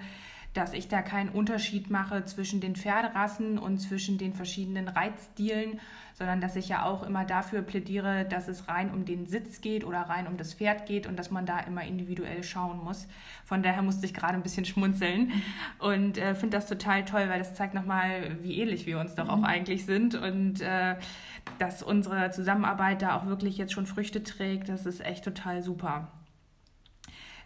dass 0.55 0.75
ich 0.75 0.89
da 0.89 1.03
keinen 1.03 1.31
Unterschied 1.31 1.91
mache 1.91 2.25
zwischen 2.25 2.61
den 2.61 2.77
Pferderassen 2.77 3.59
und 3.59 3.79
zwischen 3.79 4.19
den 4.19 4.35
verschiedenen 4.35 4.89
Reitstilen, 4.89 5.81
sondern 6.15 6.41
dass 6.41 6.57
ich 6.57 6.69
ja 6.69 6.85
auch 6.85 7.03
immer 7.03 7.25
dafür 7.25 7.63
plädiere, 7.63 8.27
dass 8.27 8.49
es 8.49 8.69
rein 8.69 8.91
um 8.91 9.05
den 9.05 9.27
Sitz 9.27 9.61
geht 9.61 9.85
oder 9.85 10.01
rein 10.03 10.27
um 10.27 10.37
das 10.37 10.55
Pferd 10.55 10.87
geht 10.87 11.07
und 11.07 11.19
dass 11.19 11.31
man 11.31 11.47
da 11.47 11.59
immer 11.61 11.85
individuell 11.85 12.43
schauen 12.43 12.85
muss. 12.85 13.09
Von 13.45 13.63
daher 13.63 13.83
musste 13.83 14.05
ich 14.05 14.13
gerade 14.15 14.35
ein 14.35 14.43
bisschen 14.43 14.65
schmunzeln 14.67 15.33
und 15.79 16.19
äh, 16.19 16.35
finde 16.35 16.59
das 16.59 16.67
total 16.67 17.05
toll, 17.05 17.29
weil 17.29 17.39
das 17.39 17.55
zeigt 17.55 17.75
nochmal, 17.75 18.37
wie 18.43 18.61
ähnlich 18.61 18.87
wir 18.87 18.99
uns 18.99 19.15
doch 19.15 19.29
auch 19.29 19.43
eigentlich 19.43 19.87
sind 19.87 20.15
und 20.15 20.61
äh, 20.61 20.97
dass 21.59 21.83
unsere 21.83 22.31
Zusammenarbeit 22.31 23.03
da 23.03 23.17
auch 23.17 23.27
wirklich 23.27 23.57
jetzt 23.57 23.73
schon 23.73 23.87
Früchte 23.87 24.23
trägt. 24.23 24.69
Das 24.69 24.87
ist 24.87 25.05
echt 25.05 25.25
total 25.25 25.63
super. 25.63 26.09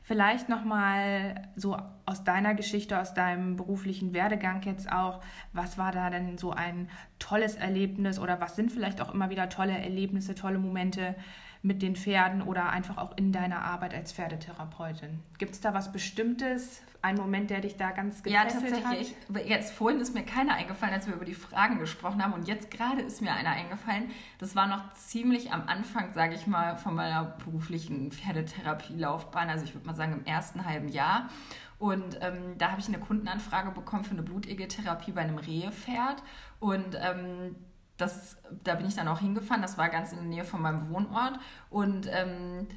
Vielleicht 0.07 0.49
nochmal 0.49 1.49
so 1.57 1.77
aus 2.05 2.23
deiner 2.23 2.55
Geschichte, 2.55 3.01
aus 3.01 3.13
deinem 3.13 3.57
beruflichen 3.57 4.15
Werdegang 4.15 4.63
jetzt 4.63 4.93
auch, 4.93 5.21
was 5.53 5.79
war 5.79 5.91
da 5.91 6.11
denn 6.11 6.39
so 6.39 6.53
ein 6.53 6.89
tolles 7.19 7.57
Erlebnis 7.57 8.21
oder 8.21 8.41
was 8.41 8.55
sind 8.55 8.71
vielleicht 8.71 9.01
auch 9.01 9.13
immer 9.13 9.31
wieder 9.31 9.49
tolle 9.49 9.77
Erlebnisse, 9.77 10.37
tolle 10.37 10.61
Momente 10.61 11.17
mit 11.67 11.83
den 11.83 11.97
Pferden 11.97 12.43
oder 12.43 12.71
einfach 12.71 12.97
auch 12.97 13.17
in 13.17 13.33
deiner 13.33 13.63
Arbeit 13.63 13.93
als 13.95 14.13
Pferdetherapeutin? 14.13 15.21
Gibt 15.39 15.55
es 15.55 15.61
da 15.61 15.75
was 15.75 15.91
Bestimmtes, 15.93 16.83
einen 17.03 17.19
Moment, 17.19 17.51
der 17.51 17.61
dich 17.61 17.77
da 17.77 17.91
ganz 17.91 18.23
Ja, 18.25 18.45
gefesselt 18.45 18.83
tatsächlich. 18.83 19.15
hat? 19.35 19.47
Jetzt 19.47 19.73
vorhin 19.73 20.01
ist 20.01 20.15
mir 20.15 20.25
keiner 20.25 20.55
eingefallen, 20.55 20.95
als 20.95 21.07
wir 21.07 21.15
über 21.15 21.25
die 21.25 21.35
Fragen 21.35 21.79
gesprochen 21.79 22.23
haben. 22.23 22.33
Und 22.33 22.49
jetzt 22.49 22.71
gerade 22.71 23.03
ist 23.03 23.21
mir 23.21 23.33
einer 23.33 23.51
eingefallen. 23.51 24.11
Das 24.39 24.57
war 24.57 24.67
noch 24.67 24.93
ziemlich 24.95 25.53
am 25.53 25.69
Anfang, 25.69 26.13
sage 26.15 26.35
ich 26.35 26.47
mal, 26.47 26.77
von 26.77 26.95
meiner 26.95 27.25
beruflichen 27.45 28.11
Pferdetherapielaufbahn. 28.13 29.49
Also 29.51 29.65
ich 29.65 29.75
würde 29.75 29.87
mal 29.87 29.95
sagen 29.95 30.13
im 30.13 30.25
ersten 30.25 30.65
halben 30.65 30.89
Jahr. 30.89 31.29
Und 31.79 32.19
ähm, 32.23 32.57
da 32.59 32.71
habe 32.71 32.81
ich 32.81 32.89
eine 32.89 32.99
Kundenanfrage 32.99 33.71
bekommen 33.71 34.05
für 34.05 34.13
eine 34.13 34.23
Blutegeltherapie 34.23 35.13
bei 35.13 35.21
einem 35.21 35.39
Rehepferd. 35.39 36.23
Und 36.59 36.99
ähm, 37.01 37.55
das, 37.97 38.37
da 38.65 38.75
bin 38.75 38.87
ich 38.87 38.95
dann 38.95 39.09
auch 39.09 39.21
hingefahren. 39.21 39.63
Das 39.63 39.79
war 39.79 39.89
ganz 39.89 40.13
in 40.13 40.19
der 40.19 40.27
Nähe 40.27 40.45
von 40.45 40.63
meinem 40.63 40.91
Wohnort. 40.91 41.39
Und 41.71 42.09
ähm, 42.11 42.69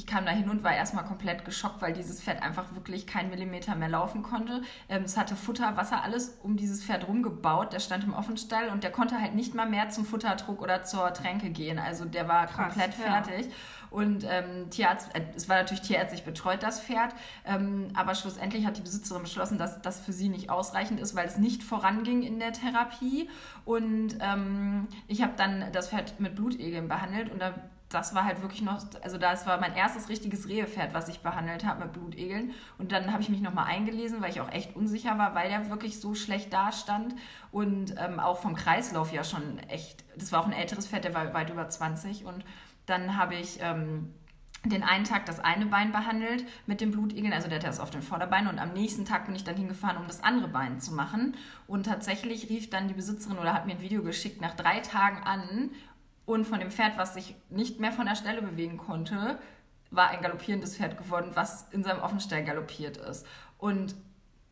ich 0.00 0.06
kam 0.06 0.24
da 0.24 0.32
hin 0.32 0.48
und 0.48 0.64
war 0.64 0.74
erstmal 0.74 1.04
komplett 1.04 1.44
geschockt, 1.44 1.82
weil 1.82 1.92
dieses 1.92 2.22
Pferd 2.22 2.42
einfach 2.42 2.74
wirklich 2.74 3.06
keinen 3.06 3.28
Millimeter 3.28 3.74
mehr 3.74 3.90
laufen 3.90 4.22
konnte. 4.22 4.62
Ähm, 4.88 5.02
es 5.02 5.18
hatte 5.18 5.36
Futter, 5.36 5.76
Wasser, 5.76 6.02
alles 6.02 6.38
um 6.42 6.56
dieses 6.56 6.82
Pferd 6.82 7.06
rumgebaut. 7.06 7.74
Der 7.74 7.80
stand 7.80 8.04
im 8.04 8.14
Offenstall 8.14 8.70
und 8.70 8.82
der 8.82 8.92
konnte 8.92 9.20
halt 9.20 9.34
nicht 9.34 9.54
mal 9.54 9.68
mehr 9.68 9.90
zum 9.90 10.06
Futterdruck 10.06 10.62
oder 10.62 10.84
zur 10.84 11.12
Tränke 11.12 11.50
gehen. 11.50 11.78
Also 11.78 12.06
der 12.06 12.28
war 12.28 12.46
Krass, 12.46 12.68
komplett 12.68 12.94
fertig. 12.94 13.46
Ja. 13.46 13.52
Und 13.90 14.24
ähm, 14.26 14.70
Tierarzt, 14.70 15.14
äh, 15.14 15.20
es 15.36 15.50
war 15.50 15.56
natürlich 15.56 15.82
tierärztlich 15.82 16.24
betreut, 16.24 16.62
das 16.62 16.80
Pferd. 16.80 17.14
Ähm, 17.44 17.88
aber 17.94 18.14
schlussendlich 18.14 18.64
hat 18.64 18.78
die 18.78 18.82
Besitzerin 18.82 19.22
beschlossen, 19.22 19.58
dass 19.58 19.82
das 19.82 20.00
für 20.00 20.14
sie 20.14 20.30
nicht 20.30 20.48
ausreichend 20.48 20.98
ist, 20.98 21.14
weil 21.14 21.26
es 21.26 21.36
nicht 21.36 21.62
voranging 21.62 22.22
in 22.22 22.38
der 22.38 22.54
Therapie. 22.54 23.28
Und 23.66 24.16
ähm, 24.20 24.88
ich 25.08 25.20
habe 25.20 25.32
dann 25.36 25.66
das 25.72 25.90
Pferd 25.90 26.18
mit 26.20 26.36
Blutegeln 26.36 26.88
behandelt 26.88 27.30
und 27.30 27.42
da 27.42 27.52
das 27.90 28.14
war 28.14 28.24
halt 28.24 28.40
wirklich 28.40 28.62
noch, 28.62 28.80
also 29.02 29.18
das 29.18 29.46
war 29.46 29.60
mein 29.60 29.74
erstes 29.74 30.08
richtiges 30.08 30.48
Rehepferd, 30.48 30.94
was 30.94 31.08
ich 31.08 31.20
behandelt 31.20 31.66
habe 31.66 31.84
mit 31.84 31.92
Blutegeln. 31.92 32.52
Und 32.78 32.92
dann 32.92 33.12
habe 33.12 33.20
ich 33.20 33.28
mich 33.28 33.40
nochmal 33.40 33.66
eingelesen, 33.66 34.22
weil 34.22 34.30
ich 34.30 34.40
auch 34.40 34.50
echt 34.50 34.76
unsicher 34.76 35.18
war, 35.18 35.34
weil 35.34 35.48
der 35.48 35.68
wirklich 35.70 36.00
so 36.00 36.14
schlecht 36.14 36.52
dastand 36.52 37.14
und 37.50 37.94
ähm, 37.98 38.20
auch 38.20 38.38
vom 38.38 38.54
Kreislauf 38.54 39.12
ja 39.12 39.24
schon 39.24 39.58
echt, 39.68 40.04
das 40.16 40.30
war 40.30 40.40
auch 40.40 40.46
ein 40.46 40.52
älteres 40.52 40.86
Pferd, 40.86 41.04
der 41.04 41.14
war 41.14 41.34
weit 41.34 41.50
über 41.50 41.68
20. 41.68 42.24
Und 42.24 42.44
dann 42.86 43.16
habe 43.16 43.34
ich 43.34 43.58
ähm, 43.60 44.14
den 44.64 44.82
einen 44.82 45.04
Tag 45.04 45.24
das 45.26 45.40
eine 45.40 45.66
Bein 45.66 45.90
behandelt 45.90 46.44
mit 46.66 46.80
dem 46.80 46.90
Blutegeln, 46.90 47.32
also 47.32 47.48
der 47.48 47.58
hat 47.58 47.66
das 47.66 47.80
auf 47.80 47.90
den 47.90 48.02
Vorderbein 48.02 48.46
und 48.46 48.58
am 48.58 48.72
nächsten 48.72 49.06
Tag 49.06 49.24
bin 49.24 49.34
ich 49.34 49.42
dann 49.42 49.56
hingefahren, 49.56 49.96
um 49.96 50.06
das 50.06 50.22
andere 50.22 50.48
Bein 50.48 50.80
zu 50.80 50.92
machen. 50.92 51.34
Und 51.66 51.86
tatsächlich 51.86 52.50
rief 52.50 52.68
dann 52.68 52.86
die 52.86 52.94
Besitzerin 52.94 53.38
oder 53.38 53.54
hat 53.54 53.66
mir 53.66 53.72
ein 53.72 53.80
Video 53.80 54.02
geschickt 54.02 54.40
nach 54.40 54.54
drei 54.54 54.80
Tagen 54.80 55.22
an 55.24 55.70
und 56.30 56.44
von 56.44 56.60
dem 56.60 56.70
Pferd, 56.70 56.96
was 56.96 57.14
sich 57.14 57.34
nicht 57.48 57.80
mehr 57.80 57.90
von 57.90 58.06
der 58.06 58.14
Stelle 58.14 58.40
bewegen 58.40 58.76
konnte, 58.76 59.38
war 59.90 60.10
ein 60.10 60.22
galoppierendes 60.22 60.76
Pferd 60.76 60.96
geworden, 60.96 61.32
was 61.34 61.68
in 61.72 61.82
seinem 61.82 62.00
Offenstall 62.02 62.44
galoppiert 62.44 62.98
ist. 62.98 63.26
Und 63.58 63.96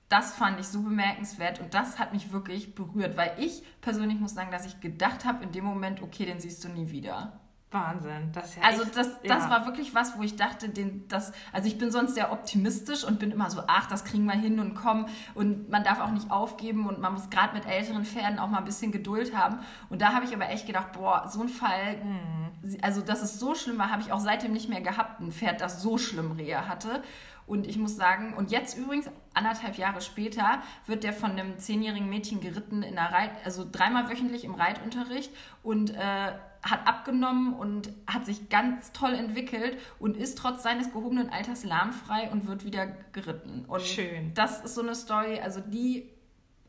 das 0.09 0.35
fand 0.35 0.59
ich 0.59 0.67
so 0.67 0.83
bemerkenswert 0.83 1.61
und 1.61 1.75
das 1.75 2.01
hat 2.01 2.13
mich 2.13 2.33
wirklich 2.33 2.75
berührt, 2.75 3.17
weil 3.17 3.33
ich 3.39 3.63
persönlich 3.81 4.19
muss 4.19 4.35
sagen, 4.35 4.51
dass 4.51 4.67
ich 4.67 4.81
gedacht 4.81 5.25
habe 5.25 5.45
in 5.45 5.53
dem 5.53 5.65
Moment, 5.65 6.03
okay, 6.03 6.27
den 6.27 6.41
siehst 6.41 6.65
du 6.65 6.69
nie 6.69 6.91
wieder. 6.91 7.39
Wahnsinn. 7.71 8.31
Das 8.33 8.57
ja 8.57 8.63
also 8.63 8.85
das, 8.85 9.21
das 9.21 9.45
ja. 9.45 9.51
war 9.51 9.67
wirklich 9.67 9.95
was, 9.95 10.17
wo 10.17 10.23
ich 10.23 10.37
dachte, 10.37 10.71
den, 10.71 11.07
das, 11.09 11.33
also 11.53 11.69
ich 11.69 11.77
bin 11.77 11.91
sonst 11.91 12.15
sehr 12.15 12.33
optimistisch 12.33 13.05
und 13.05 13.19
bin 13.19 13.31
immer 13.31 13.51
so, 13.51 13.63
ach, 13.67 13.87
das 13.89 14.05
kriegen 14.05 14.25
wir 14.25 14.33
hin 14.33 14.59
und 14.59 14.75
kommen 14.75 15.07
und 15.35 15.69
man 15.69 15.85
darf 15.85 16.01
auch 16.01 16.11
nicht 16.11 16.31
aufgeben 16.31 16.87
und 16.87 16.99
man 16.99 17.13
muss 17.13 17.29
gerade 17.29 17.55
mit 17.55 17.67
älteren 17.67 18.05
Pferden 18.05 18.39
auch 18.39 18.49
mal 18.49 18.59
ein 18.59 18.65
bisschen 18.65 18.91
Geduld 18.91 19.37
haben. 19.37 19.59
Und 19.91 20.01
da 20.01 20.15
habe 20.15 20.25
ich 20.25 20.35
aber 20.35 20.49
echt 20.49 20.67
gedacht, 20.67 20.93
boah, 20.93 21.29
so 21.29 21.43
ein 21.43 21.49
Fall, 21.49 21.99
mhm. 22.03 22.79
also 22.81 23.03
das 23.03 23.23
ist 23.23 23.39
so 23.39 23.55
schlimm 23.55 23.79
habe 23.79 24.03
ich 24.03 24.13
auch 24.13 24.21
seitdem 24.21 24.53
nicht 24.53 24.69
mehr 24.69 24.81
gehabt, 24.81 25.21
ein 25.21 25.31
Pferd, 25.31 25.61
das 25.61 25.83
so 25.83 25.99
schlimm 25.99 26.33
Rehe 26.33 26.69
hatte. 26.69 27.03
Und 27.47 27.67
ich 27.67 27.79
muss 27.79 27.97
sagen, 27.97 28.35
und 28.35 28.51
jetzt 28.51 28.77
übrigens, 28.77 29.11
anderthalb 29.33 29.79
Jahre 29.79 30.03
später, 30.03 30.61
wird 30.87 31.03
der 31.03 31.15
von 31.15 31.31
einem 31.31 31.59
zehnjährigen 31.59 32.09
Mädchen 32.09 32.41
geritten 32.41 32.83
in 32.83 32.95
der 32.95 33.11
Reit, 33.11 33.31
also 33.45 33.67
dreimal 33.71 34.11
wöchentlich 34.11 34.45
im 34.45 34.55
Reitunterricht 34.55 35.33
und 35.63 35.95
äh, 35.95 36.33
hat 36.63 36.87
abgenommen 36.87 37.55
und 37.55 37.91
hat 38.07 38.27
sich 38.27 38.49
ganz 38.49 38.93
toll 38.93 39.15
entwickelt 39.15 39.79
und 39.99 40.17
ist 40.17 40.39
trotz 40.39 40.63
seines 40.63 40.93
gehobenen 40.93 41.31
Alters 41.31 41.65
lahmfrei 41.65 42.31
und 42.31 42.47
wird 42.47 42.65
wieder 42.65 42.87
geritten. 43.13 43.65
Und 43.67 43.83
schön. 43.83 44.33
Das 44.35 44.65
ist 44.65 44.75
so 44.75 44.83
eine 44.83 44.95
Story, 44.95 45.41
also 45.41 45.61
die 45.61 46.09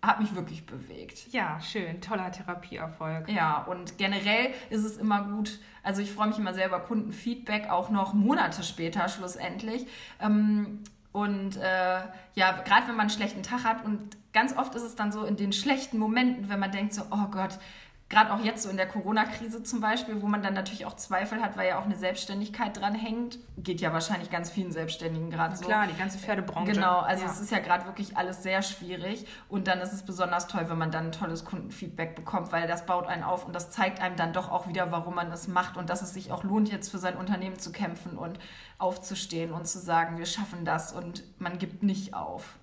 hat 0.01 0.21
mich 0.21 0.33
wirklich 0.35 0.65
bewegt. 0.65 1.31
Ja, 1.31 1.59
schön. 1.59 1.99
Toller 2.01 2.31
Therapieerfolg. 2.31 3.27
Ja, 3.29 3.63
und 3.63 3.97
generell 3.97 4.53
ist 4.69 4.85
es 4.85 4.97
immer 4.97 5.23
gut, 5.23 5.59
also 5.83 6.01
ich 6.01 6.11
freue 6.11 6.27
mich 6.27 6.37
immer 6.37 6.53
sehr 6.53 6.67
über 6.67 6.79
Kundenfeedback, 6.79 7.69
auch 7.69 7.89
noch 7.89 8.13
Monate 8.13 8.63
später 8.63 9.09
schlussendlich. 9.09 9.87
Ähm, 10.21 10.83
und 11.11 11.57
äh, 11.57 11.99
ja, 12.35 12.51
gerade 12.63 12.87
wenn 12.87 12.95
man 12.95 13.01
einen 13.01 13.09
schlechten 13.09 13.43
Tag 13.43 13.63
hat 13.63 13.83
und 13.83 14.15
ganz 14.31 14.55
oft 14.55 14.75
ist 14.75 14.83
es 14.83 14.95
dann 14.95 15.11
so 15.11 15.25
in 15.25 15.35
den 15.35 15.51
schlechten 15.51 15.97
Momenten, 15.97 16.49
wenn 16.49 16.59
man 16.59 16.71
denkt 16.71 16.93
so, 16.93 17.01
oh 17.11 17.27
Gott, 17.31 17.59
gerade 18.09 18.33
auch 18.33 18.43
jetzt 18.43 18.63
so 18.63 18.69
in 18.69 18.77
der 18.77 18.87
Corona-Krise 18.87 19.61
zum 19.61 19.81
Beispiel, 19.81 20.21
wo 20.21 20.27
man 20.27 20.41
dann 20.41 20.55
natürlich 20.55 20.85
auch 20.85 20.95
Zweifel 20.95 21.41
hat, 21.41 21.55
weil 21.57 21.69
ja 21.69 21.79
auch 21.79 21.85
eine 21.85 21.95
Selbstständigkeit 21.95 22.75
dran 22.75 22.95
hängt. 22.95 23.37
Geht 23.57 23.81
ja 23.81 23.93
wahrscheinlich 23.93 24.31
ganz 24.31 24.49
vielen 24.49 24.71
Selbstständigen 24.71 25.29
gerade 25.29 25.55
so. 25.55 25.65
Klar, 25.65 25.85
die 25.85 25.95
ganze 25.95 26.17
Pferdebranche. 26.17 26.71
Genau, 26.71 26.99
also 26.99 27.25
ja. 27.25 27.31
es 27.31 27.39
ist 27.39 27.51
ja 27.51 27.59
gerade 27.59 27.85
wirklich 27.85 28.17
alles 28.17 28.41
sehr 28.41 28.63
schwierig 28.63 29.27
und 29.47 29.67
dann 29.67 29.79
ist 29.79 29.93
es 29.93 30.01
besonders 30.01 30.47
toll, 30.47 30.65
wenn 30.67 30.77
man 30.79 30.89
dann 30.89 31.07
ein 31.07 31.11
tolles 31.11 31.45
Kundenfeedback 31.45 32.15
bekommt, 32.15 32.51
weil 32.51 32.67
das 32.67 32.87
baut 32.87 33.05
einen 33.05 33.23
auf 33.23 33.45
und 33.45 33.53
das 33.53 33.69
zeigt 33.69 34.01
einem 34.01 34.15
dann 34.15 34.33
doch 34.33 34.51
auch 34.51 34.67
wieder, 34.67 34.91
warum 34.91 35.13
man 35.13 35.31
es 35.31 35.47
macht 35.47 35.77
und 35.77 35.91
dass 35.91 36.01
es 36.01 36.13
sich 36.13 36.31
auch 36.31 36.43
lohnt, 36.43 36.71
jetzt 36.71 36.89
für 36.89 36.97
sein 36.97 37.15
Unternehmen 37.15 37.59
zu 37.59 37.71
kämpfen 37.71 38.17
und 38.17 38.39
aufzustehen 38.79 39.53
und 39.53 39.67
zu 39.67 39.77
sagen, 39.77 40.17
wir 40.17 40.25
schaffen 40.25 40.65
das 40.65 40.93
und 40.93 41.23
man 41.39 41.59
gibt 41.59 41.83
nicht 41.83 42.15
auf. 42.15 42.57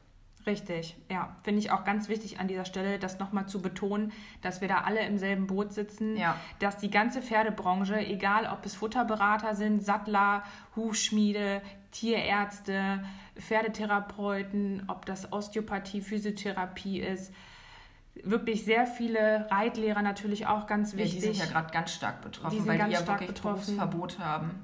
Richtig, 0.46 0.96
ja. 1.10 1.34
Finde 1.42 1.58
ich 1.58 1.72
auch 1.72 1.82
ganz 1.82 2.08
wichtig 2.08 2.38
an 2.38 2.46
dieser 2.46 2.64
Stelle, 2.64 3.00
das 3.00 3.18
nochmal 3.18 3.46
zu 3.46 3.60
betonen, 3.60 4.12
dass 4.42 4.60
wir 4.60 4.68
da 4.68 4.82
alle 4.82 5.00
im 5.00 5.18
selben 5.18 5.48
Boot 5.48 5.72
sitzen, 5.72 6.16
ja. 6.16 6.36
dass 6.60 6.76
die 6.76 6.90
ganze 6.90 7.20
Pferdebranche, 7.20 7.98
egal 7.98 8.48
ob 8.52 8.64
es 8.64 8.76
Futterberater 8.76 9.56
sind, 9.56 9.84
Sattler, 9.84 10.44
Hufschmiede, 10.76 11.62
Tierärzte, 11.90 13.04
Pferdetherapeuten, 13.34 14.84
ob 14.86 15.04
das 15.04 15.32
Osteopathie, 15.32 16.00
Physiotherapie 16.00 17.00
ist, 17.00 17.32
wirklich 18.22 18.64
sehr 18.64 18.86
viele 18.86 19.50
Reitlehrer 19.50 20.02
natürlich 20.02 20.46
auch 20.46 20.68
ganz 20.68 20.94
wichtig. 20.94 21.22
Ja, 21.22 21.30
die 21.30 21.36
sind 21.36 21.44
ja 21.44 21.52
gerade 21.52 21.72
ganz 21.72 21.92
stark 21.92 22.22
betroffen, 22.22 22.58
die 22.62 22.66
weil 22.66 22.78
die 22.78 22.92
ja 22.92 23.06
wirklich 23.06 23.28
betroffen. 23.28 23.76
Berufsverbot 23.76 24.18
haben. 24.20 24.62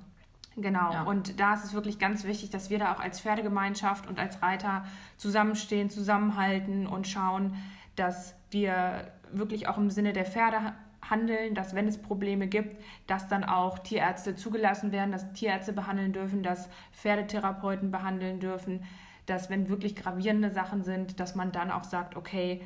Genau, 0.57 0.93
ja. 0.93 1.03
und 1.05 1.41
da 1.41 1.55
ist 1.55 1.65
es 1.65 1.73
wirklich 1.73 1.99
ganz 1.99 2.25
wichtig, 2.25 2.51
dass 2.51 2.69
wir 2.69 2.79
da 2.79 2.93
auch 2.93 3.01
als 3.01 3.21
Pferdegemeinschaft 3.21 4.07
und 4.07 4.19
als 4.19 4.43
Reiter 4.43 4.85
zusammenstehen, 5.17 5.89
zusammenhalten 5.89 6.87
und 6.87 7.09
schauen, 7.09 7.57
dass 7.97 8.35
wir 8.51 9.11
wirklich 9.33 9.67
auch 9.69 9.79
im 9.79 9.91
Sinne 9.91 10.13
der 10.13 10.27
Pferde 10.27 10.75
handeln, 11.09 11.55
dass 11.55 11.75
wenn 11.75 11.89
es 11.89 11.99
Probleme 11.99 12.47
gibt, 12.47 12.77
dass 13.07 13.29
dann 13.29 13.45
auch 13.45 13.79
Tierärzte 13.79 14.37
zugelassen 14.37 14.93
werden, 14.93 15.11
dass 15.11 15.33
Tierärzte 15.33 15.73
behandeln 15.73 16.13
dürfen, 16.13 16.43
dass 16.43 16.69
Pferdetherapeuten 16.93 17.91
behandeln 17.91 18.41
dürfen, 18.41 18.85
dass 19.27 19.51
wenn 19.51 19.69
wirklich 19.69 19.97
gravierende 19.97 20.51
Sachen 20.51 20.83
sind, 20.83 21.19
dass 21.19 21.35
man 21.35 21.53
dann 21.53 21.71
auch 21.71 21.85
sagt, 21.85 22.17
okay, 22.17 22.63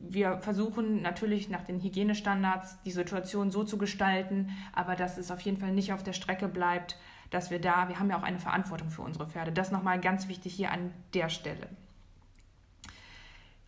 wir 0.00 0.38
versuchen 0.38 1.02
natürlich 1.02 1.50
nach 1.50 1.62
den 1.62 1.82
Hygienestandards 1.82 2.80
die 2.82 2.90
Situation 2.90 3.50
so 3.50 3.64
zu 3.64 3.76
gestalten, 3.76 4.48
aber 4.72 4.96
dass 4.96 5.18
es 5.18 5.30
auf 5.30 5.40
jeden 5.40 5.58
Fall 5.58 5.72
nicht 5.72 5.92
auf 5.92 6.02
der 6.02 6.14
Strecke 6.14 6.48
bleibt, 6.48 6.96
dass 7.30 7.50
wir 7.50 7.60
da, 7.60 7.88
wir 7.88 7.98
haben 7.98 8.10
ja 8.10 8.18
auch 8.18 8.22
eine 8.22 8.38
Verantwortung 8.38 8.90
für 8.90 9.02
unsere 9.02 9.26
Pferde. 9.26 9.52
Das 9.52 9.70
nochmal 9.70 10.00
ganz 10.00 10.28
wichtig 10.28 10.54
hier 10.54 10.72
an 10.72 10.92
der 11.14 11.28
Stelle. 11.28 11.68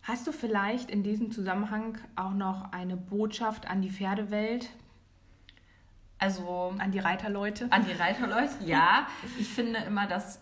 Hast 0.03 0.27
du 0.27 0.33
vielleicht 0.33 0.89
in 0.91 1.01
diesem 1.01 1.31
Zusammenhang 1.31 1.97
auch 2.17 2.33
noch 2.33 2.73
eine 2.73 2.97
Botschaft 2.97 3.69
an 3.69 3.81
die 3.81 3.89
Pferdewelt? 3.89 4.69
Also 6.19 6.73
an 6.77 6.91
die 6.91 6.99
Reiterleute? 6.99 7.67
An 7.71 7.85
die 7.85 7.93
Reiterleute, 7.93 8.53
ja. 8.65 9.07
Ich 9.39 9.47
finde 9.47 9.79
immer, 9.79 10.05
dass 10.05 10.41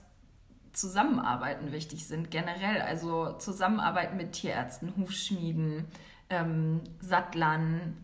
Zusammenarbeiten 0.74 1.72
wichtig 1.72 2.08
sind, 2.08 2.32
generell. 2.32 2.82
Also 2.82 3.34
Zusammenarbeit 3.34 4.16
mit 4.16 4.34
Tierärzten, 4.34 4.96
Hufschmieden, 4.98 5.86
ähm, 6.30 6.82
Sattlern, 7.00 8.04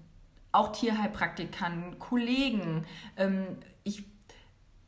auch 0.51 0.71
Tierheilpraktikern, 0.71 1.97
Kollegen. 1.97 2.85
Ähm, 3.15 3.57
ich 3.83 4.03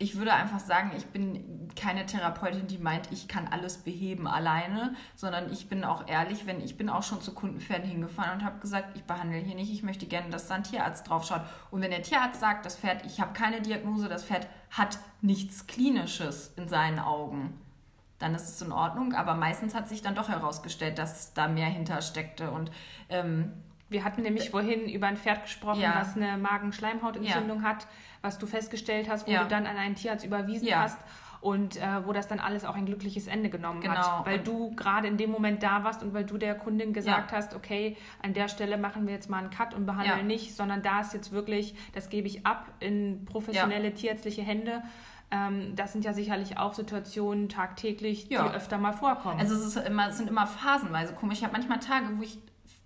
ich 0.02 0.18
würde 0.18 0.34
einfach 0.34 0.62
sagen, 0.62 0.92
ich 0.96 1.08
bin 1.08 1.68
keine 1.76 2.06
Therapeutin, 2.06 2.68
die 2.68 2.78
meint, 2.78 3.12
ich 3.12 3.28
kann 3.28 3.50
alles 3.50 3.80
beheben 3.80 4.28
alleine, 4.28 4.96
sondern 5.16 5.52
ich 5.52 5.68
bin 5.68 5.84
auch 5.84 6.08
ehrlich, 6.08 6.46
wenn 6.46 6.62
ich 6.62 6.78
bin 6.78 6.90
auch 6.90 7.04
schon 7.04 7.20
zu 7.20 7.34
Kundenpferden 7.34 7.88
hingefahren 7.88 8.40
und 8.40 8.46
habe 8.46 8.60
gesagt, 8.60 8.96
ich 8.96 9.04
behandle 9.04 9.38
hier 9.38 9.56
nicht, 9.56 9.74
ich 9.74 9.84
möchte 9.84 10.06
gerne, 10.08 10.30
dass 10.30 10.48
da 10.48 10.56
ein 10.56 10.64
Tierarzt 10.64 11.10
draufschaut. 11.10 11.42
Und 11.70 11.82
wenn 11.82 11.92
der 11.92 12.02
Tierarzt 12.02 12.40
sagt, 12.40 12.66
das 12.66 12.78
Pferd, 12.78 13.06
ich 13.06 13.20
habe 13.20 13.34
keine 13.34 13.62
Diagnose, 13.62 14.08
das 14.08 14.24
Pferd 14.24 14.48
hat 14.72 15.00
nichts 15.22 15.68
Klinisches 15.68 16.54
in 16.56 16.70
seinen 16.70 17.00
Augen, 17.00 17.60
dann 18.20 18.34
ist 18.36 18.48
es 18.48 18.62
in 18.62 18.72
Ordnung. 18.72 19.14
Aber 19.14 19.36
meistens 19.36 19.76
hat 19.76 19.90
sich 19.90 20.02
dann 20.02 20.16
doch 20.16 20.30
herausgestellt, 20.30 20.98
dass 20.98 21.34
da 21.34 21.50
mehr 21.50 21.68
hintersteckte 21.68 22.52
und 22.52 22.72
ähm, 23.10 23.52
wir 23.90 24.04
hatten 24.04 24.22
nämlich 24.22 24.50
vorhin 24.50 24.88
über 24.88 25.08
ein 25.08 25.18
Pferd 25.18 25.44
gesprochen, 25.44 25.82
ja. 25.82 25.96
was 26.00 26.16
eine 26.16 26.38
Magenschleimhautentzündung 26.38 27.64
ja. 27.64 27.70
hat, 27.70 27.88
was 28.22 28.38
du 28.38 28.46
festgestellt 28.46 29.10
hast, 29.10 29.28
wo 29.28 29.32
ja. 29.32 29.44
du 29.44 29.50
dann 29.50 29.66
an 29.66 29.78
einen 29.78 29.96
Tierarzt 29.96 30.26
überwiesen 30.26 30.70
hast 30.76 31.00
und 31.42 31.78
äh, 31.78 32.06
wo 32.06 32.12
das 32.12 32.28
dann 32.28 32.40
alles 32.40 32.66
auch 32.66 32.76
ein 32.76 32.86
glückliches 32.86 33.28
Ende 33.28 33.50
genommen 33.50 33.82
genau. 33.82 33.96
hat. 33.96 34.26
Weil 34.26 34.40
und 34.40 34.48
du 34.48 34.76
gerade 34.76 35.08
in 35.08 35.18
dem 35.18 35.32
Moment 35.32 35.64
da 35.64 35.84
warst 35.84 36.04
und 36.04 36.14
weil 36.14 36.26
du 36.26 36.38
der 36.38 36.56
Kundin 36.56 36.94
gesagt 36.94 37.32
hast, 37.32 37.56
okay, 37.56 37.96
an 38.22 38.34
der 38.34 38.50
Stelle 38.50 38.78
machen 38.78 39.08
wir 39.08 39.14
jetzt 39.14 39.30
mal 39.30 39.40
einen 39.40 39.50
Cut 39.50 39.74
und 39.74 39.86
behandeln 39.86 40.28
nicht, 40.28 40.56
sondern 40.56 40.82
da 40.82 41.02
ist 41.02 41.14
jetzt 41.14 41.32
wirklich, 41.32 41.76
das 41.94 42.10
gebe 42.10 42.28
ich 42.28 42.46
ab 42.46 42.68
in 42.80 43.26
professionelle 43.26 43.94
tierärztliche 43.94 44.42
Hände. 44.42 44.84
Ähm, 45.32 45.76
das 45.76 45.94
sind 45.94 46.04
ja 46.04 46.14
sicherlich 46.14 46.58
auch 46.58 46.74
Situationen 46.74 47.50
tagtäglich, 47.50 48.28
die 48.28 48.38
öfter 48.38 48.78
mal 48.78 48.94
vorkommen. 48.94 49.40
Also 49.40 49.56
es, 49.56 49.76
ist 49.76 49.88
immer, 49.88 50.10
es 50.10 50.18
sind 50.18 50.28
immer 50.28 50.48
phasenweise 50.48 51.14
komisch. 51.14 51.38
Ich 51.38 51.44
habe 51.44 51.54
manchmal 51.54 51.80
Tage, 51.80 52.08
wo 52.18 52.24
ich 52.24 52.40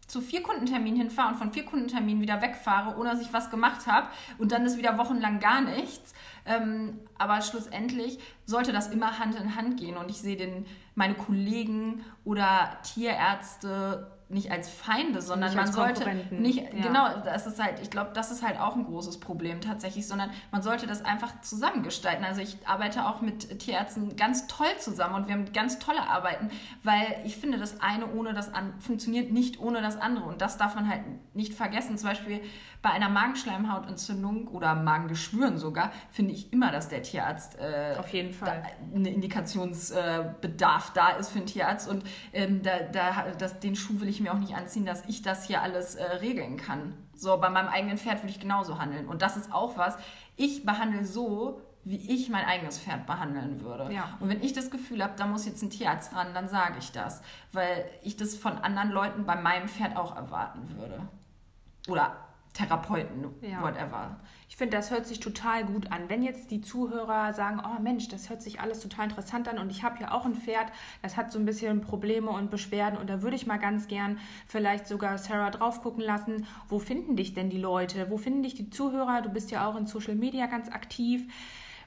zu 0.07 0.21
vier 0.21 0.43
Kundenterminen 0.43 0.99
hinfahre 0.99 1.29
und 1.29 1.37
von 1.37 1.53
vier 1.53 1.65
Kundenterminen 1.65 2.21
wieder 2.21 2.41
wegfahre, 2.41 2.97
ohne 2.97 3.11
dass 3.11 3.21
ich 3.21 3.33
was 3.33 3.49
gemacht 3.49 3.87
habe 3.87 4.07
und 4.37 4.51
dann 4.51 4.65
ist 4.65 4.77
wieder 4.77 4.97
wochenlang 4.97 5.39
gar 5.39 5.61
nichts. 5.61 6.13
Ähm, 6.45 6.99
aber 7.17 7.41
schlussendlich 7.41 8.19
sollte 8.45 8.73
das 8.73 8.87
immer 8.87 9.19
Hand 9.19 9.35
in 9.35 9.55
Hand 9.55 9.79
gehen 9.79 9.97
und 9.97 10.09
ich 10.09 10.17
sehe 10.17 10.35
den, 10.35 10.65
meine 10.95 11.15
Kollegen 11.15 12.03
oder 12.25 12.77
Tierärzte 12.83 14.12
nicht 14.29 14.51
als 14.51 14.69
Feinde, 14.69 15.21
sondern 15.21 15.49
nicht 15.49 15.57
man 15.57 15.71
sollte 15.71 16.09
nicht 16.31 16.57
ja. 16.57 16.81
genau, 16.81 17.07
das 17.23 17.47
ist 17.47 17.61
halt, 17.61 17.79
ich 17.81 17.89
glaube, 17.89 18.11
das 18.13 18.31
ist 18.31 18.43
halt 18.43 18.59
auch 18.59 18.75
ein 18.75 18.85
großes 18.85 19.19
Problem 19.19 19.61
tatsächlich, 19.61 20.07
sondern 20.07 20.31
man 20.51 20.61
sollte 20.61 20.87
das 20.87 21.05
einfach 21.05 21.41
zusammengestalten. 21.41 22.25
Also 22.25 22.41
ich 22.41 22.57
arbeite 22.65 23.05
auch 23.05 23.21
mit 23.21 23.59
Tierärzten 23.59 24.15
ganz 24.15 24.47
toll 24.47 24.67
zusammen 24.79 25.15
und 25.15 25.27
wir 25.27 25.35
haben 25.35 25.51
ganz 25.53 25.79
tolle 25.79 26.07
Arbeiten, 26.07 26.49
weil 26.83 27.21
ich 27.25 27.37
finde, 27.37 27.57
das 27.57 27.81
eine 27.81 28.11
ohne 28.13 28.33
das 28.33 28.53
andere 28.53 28.79
funktioniert 28.79 29.31
nicht 29.31 29.59
ohne 29.59 29.81
das 29.81 29.97
andere 29.97 30.25
und 30.25 30.41
das 30.41 30.57
darf 30.57 30.75
man 30.75 30.89
halt 30.89 31.01
nicht 31.33 31.53
vergessen. 31.53 31.97
Zum 31.97 32.09
Beispiel 32.09 32.41
bei 32.83 32.89
einer 32.89 33.09
Magenschleimhautentzündung 33.09 34.49
oder 34.49 34.75
Magengeschwüren 34.75 35.57
sogar 35.57 35.91
finde 36.11 36.33
ich 36.33 36.51
immer, 36.51 36.69
dass 36.69 36.89
der 36.89 37.01
Tierarzt 37.01 37.57
äh, 37.57 37.95
auf 37.97 38.09
jeden 38.09 38.33
Fall 38.33 38.61
eine 38.93 39.09
Indikationsbedarf 39.09 40.89
äh, 40.89 40.91
da 40.93 41.07
ist 41.11 41.29
für 41.29 41.39
einen 41.39 41.47
Tierarzt 41.47 41.87
und 41.87 42.03
ähm, 42.33 42.61
da, 42.61 42.79
da, 42.91 43.31
das, 43.39 43.59
den 43.61 43.77
Schuh 43.77 44.01
will 44.01 44.09
ich 44.09 44.19
mir 44.19 44.33
auch 44.33 44.37
nicht 44.37 44.53
anziehen, 44.53 44.85
dass 44.85 45.05
ich 45.07 45.21
das 45.21 45.45
hier 45.45 45.61
alles 45.61 45.95
äh, 45.95 46.03
regeln 46.03 46.57
kann. 46.57 46.93
So, 47.15 47.37
bei 47.37 47.49
meinem 47.49 47.69
eigenen 47.69 47.97
Pferd 47.97 48.21
würde 48.21 48.31
ich 48.31 48.41
genauso 48.41 48.77
handeln. 48.79 49.07
Und 49.07 49.21
das 49.21 49.37
ist 49.37 49.53
auch 49.53 49.77
was, 49.77 49.97
ich 50.35 50.65
behandle 50.65 51.05
so, 51.05 51.61
wie 51.85 51.95
ich 52.13 52.29
mein 52.29 52.43
eigenes 52.43 52.79
Pferd 52.79 53.05
behandeln 53.05 53.61
würde. 53.61 53.93
Ja. 53.93 54.17
Und 54.19 54.27
wenn 54.27 54.43
ich 54.43 54.51
das 54.51 54.69
Gefühl 54.69 55.01
habe, 55.01 55.13
da 55.15 55.25
muss 55.25 55.45
jetzt 55.45 55.61
ein 55.61 55.69
Tierarzt 55.69 56.13
ran, 56.13 56.33
dann 56.33 56.49
sage 56.49 56.75
ich 56.79 56.91
das. 56.91 57.21
Weil 57.53 57.85
ich 58.01 58.17
das 58.17 58.35
von 58.35 58.57
anderen 58.57 58.91
Leuten 58.91 59.25
bei 59.25 59.37
meinem 59.37 59.69
Pferd 59.69 59.95
auch 59.95 60.17
erwarten 60.17 60.75
würde. 60.77 60.99
Oder 61.87 62.17
Therapeuten, 62.53 63.25
ja. 63.41 63.61
whatever. 63.61 64.19
Ich 64.47 64.57
finde, 64.57 64.77
das 64.77 64.91
hört 64.91 65.07
sich 65.07 65.19
total 65.19 65.65
gut 65.65 65.91
an. 65.91 66.07
Wenn 66.07 66.21
jetzt 66.21 66.51
die 66.51 66.61
Zuhörer 66.61 67.33
sagen, 67.33 67.59
oh 67.65 67.81
Mensch, 67.81 68.07
das 68.09 68.29
hört 68.29 68.43
sich 68.43 68.61
alles 68.61 68.79
total 68.79 69.05
interessant 69.09 69.47
an 69.47 69.57
und 69.57 69.71
ich 69.71 69.83
habe 69.83 69.99
ja 69.99 70.11
auch 70.11 70.25
ein 70.25 70.35
Pferd, 70.35 70.67
das 71.01 71.17
hat 71.17 71.31
so 71.31 71.39
ein 71.39 71.45
bisschen 71.45 71.81
Probleme 71.81 72.29
und 72.29 72.51
Beschwerden 72.51 72.99
und 72.99 73.09
da 73.09 73.23
würde 73.23 73.35
ich 73.35 73.47
mal 73.47 73.57
ganz 73.57 73.87
gern 73.87 74.19
vielleicht 74.45 74.87
sogar 74.87 75.17
Sarah 75.17 75.49
drauf 75.49 75.81
gucken 75.81 76.03
lassen, 76.03 76.45
wo 76.69 76.77
finden 76.77 77.15
dich 77.15 77.33
denn 77.33 77.49
die 77.49 77.57
Leute? 77.57 78.11
Wo 78.11 78.17
finden 78.17 78.43
dich 78.43 78.53
die 78.53 78.69
Zuhörer? 78.69 79.23
Du 79.23 79.29
bist 79.29 79.49
ja 79.49 79.67
auch 79.67 79.75
in 79.75 79.87
Social 79.87 80.15
Media 80.15 80.45
ganz 80.45 80.69
aktiv. 80.69 81.23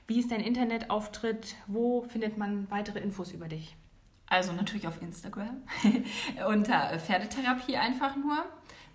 Wie 0.09 0.19
ist 0.19 0.33
dein 0.33 0.41
Internetauftritt? 0.41 1.55
Wo 1.69 2.03
findet 2.03 2.39
man 2.39 2.69
weitere 2.71 2.99
Infos 2.99 3.33
über 3.33 3.47
dich? 3.47 3.77
Also 4.29 4.53
natürlich 4.53 4.89
auf 4.89 5.01
Instagram 5.01 5.63
unter 6.49 6.99
Pferdetherapie 6.99 7.77
einfach 7.77 8.17
nur. 8.17 8.45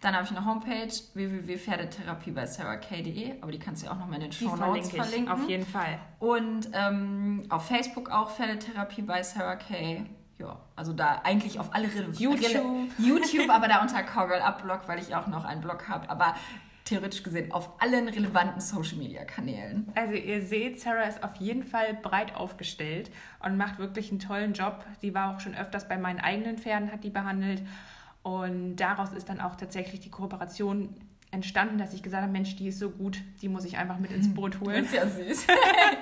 Dann 0.01 0.15
habe 0.15 0.25
ich 0.25 0.31
eine 0.31 0.43
Homepage 0.43 0.91
www.pferdetherapie 1.13 2.31
bei 2.31 2.48
sarahk.de, 2.48 3.39
aber 3.39 3.51
die 3.51 3.60
kannst 3.60 3.84
du 3.84 3.86
ja 3.86 3.93
auch 3.93 4.00
nochmal 4.00 4.15
in 4.15 4.24
den 4.24 4.31
Show 4.31 4.55
Notes 4.55 4.89
verlinke 4.89 4.96
verlinken. 4.96 5.31
Auf 5.31 5.48
jeden 5.48 5.65
Fall. 5.65 6.00
Und 6.17 6.70
ähm, 6.74 7.43
auf 7.50 7.67
Facebook 7.67 8.10
auch 8.10 8.31
Pferdetherapie 8.31 9.03
bei 9.03 9.22
Sarah 9.22 9.58
K. 9.58 10.05
Ja, 10.39 10.60
also 10.75 10.93
da 10.93 11.22
eigentlich 11.24 11.60
auf 11.60 11.75
alle 11.75 11.88
Rele 11.88 12.10
YouTube. 12.13 12.89
YouTube, 12.98 13.50
aber 13.51 13.67
da 13.67 13.81
unter 13.81 14.01
Coggle 14.01 14.43
Up 14.43 14.63
weil 14.88 14.98
ich 14.98 15.13
auch 15.13 15.27
noch 15.27 15.46
einen 15.46 15.62
Blog 15.62 15.88
habe. 15.88 16.10
Aber 16.10 16.36
theoretisch 16.86 17.22
gesehen 17.22 17.51
auf 17.51 17.79
allen 17.79 18.10
relevanten 18.10 18.60
Social 18.60 18.98
Media 18.98 19.24
Kanälen. 19.24 19.91
Also 19.93 20.13
ihr 20.13 20.41
seht, 20.41 20.81
Sarah 20.81 21.03
ist 21.03 21.24
auf 21.24 21.36
jeden 21.36 21.63
Fall 21.63 21.93
breit 21.93 22.36
aufgestellt 22.36 23.12
und 23.39 23.55
macht 23.55 23.77
wirklich 23.77 24.10
einen 24.10 24.20
tollen 24.20 24.53
Job. 24.53 24.84
Sie 25.00 25.13
war 25.13 25.36
auch 25.36 25.39
schon 25.39 25.53
öfters 25.53 25.88
bei 25.88 26.00
meinen 26.00 26.20
eigenen 26.20 26.58
Pferden, 26.58 26.91
hat 26.91 27.03
die 27.03 27.12
behandelt 27.12 27.62
und 28.24 28.75
daraus 28.75 29.13
ist 29.13 29.30
dann 29.30 29.40
auch 29.40 29.56
tatsächlich 29.56 30.00
die 30.00 30.10
Kooperation 30.10 30.96
entstanden, 31.32 31.78
dass 31.78 31.94
ich 31.94 32.04
gesagt 32.04 32.24
habe, 32.24 32.32
Mensch, 32.32 32.56
die 32.58 32.68
ist 32.68 32.80
so 32.80 32.90
gut, 32.90 33.20
die 33.42 33.48
muss 33.48 33.64
ich 33.64 33.77
einfach 33.77 33.98
mit 34.00 34.12
ins 34.12 34.34
Boot 34.34 34.60
holen. 34.60 34.84
ist 34.84 34.94
ja 34.94 35.07
süß. 35.07 35.48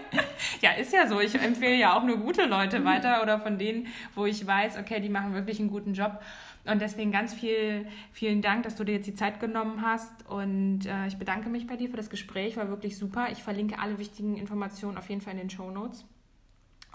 ja, 0.62 0.72
ist 0.72 0.92
ja 0.92 1.08
so. 1.08 1.20
Ich 1.20 1.36
empfehle 1.36 1.76
ja 1.76 1.96
auch 1.96 2.04
nur 2.04 2.18
gute 2.18 2.46
Leute 2.46 2.84
weiter 2.84 3.22
oder 3.22 3.40
von 3.40 3.60
denen, 3.60 3.88
wo 4.16 4.26
ich 4.26 4.46
weiß, 4.46 4.78
okay, 4.78 5.00
die 5.00 5.10
machen 5.10 5.34
wirklich 5.34 5.60
einen 5.60 5.70
guten 5.70 5.94
Job. 5.94 6.20
Und 6.66 6.82
deswegen 6.82 7.12
ganz 7.12 7.34
viel, 7.34 7.88
vielen 8.12 8.42
Dank, 8.42 8.64
dass 8.64 8.76
du 8.76 8.84
dir 8.84 8.96
jetzt 8.96 9.08
die 9.08 9.14
Zeit 9.14 9.40
genommen 9.40 9.84
hast. 9.84 10.28
Und 10.28 10.86
äh, 10.88 11.08
ich 11.08 11.18
bedanke 11.18 11.50
mich 11.50 11.68
bei 11.68 11.78
dir 11.78 11.90
für 11.90 11.98
das 11.98 12.10
Gespräch, 12.10 12.58
war 12.58 12.68
wirklich 12.68 12.98
super. 12.98 13.28
Ich 13.32 13.44
verlinke 13.44 13.80
alle 13.80 14.00
wichtigen 14.00 14.36
Informationen 14.36 14.98
auf 14.98 15.10
jeden 15.10 15.22
Fall 15.22 15.34
in 15.34 15.40
den 15.40 15.50
Show 15.50 15.70
Notes 15.70 16.06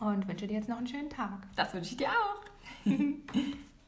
und 0.00 0.28
wünsche 0.28 0.48
dir 0.48 0.54
jetzt 0.54 0.68
noch 0.68 0.78
einen 0.78 0.88
schönen 0.88 1.08
Tag. 1.08 1.46
Das 1.56 1.72
wünsche 1.72 1.92
ich 1.92 1.96
dir 1.96 2.08
auch. 2.08 2.44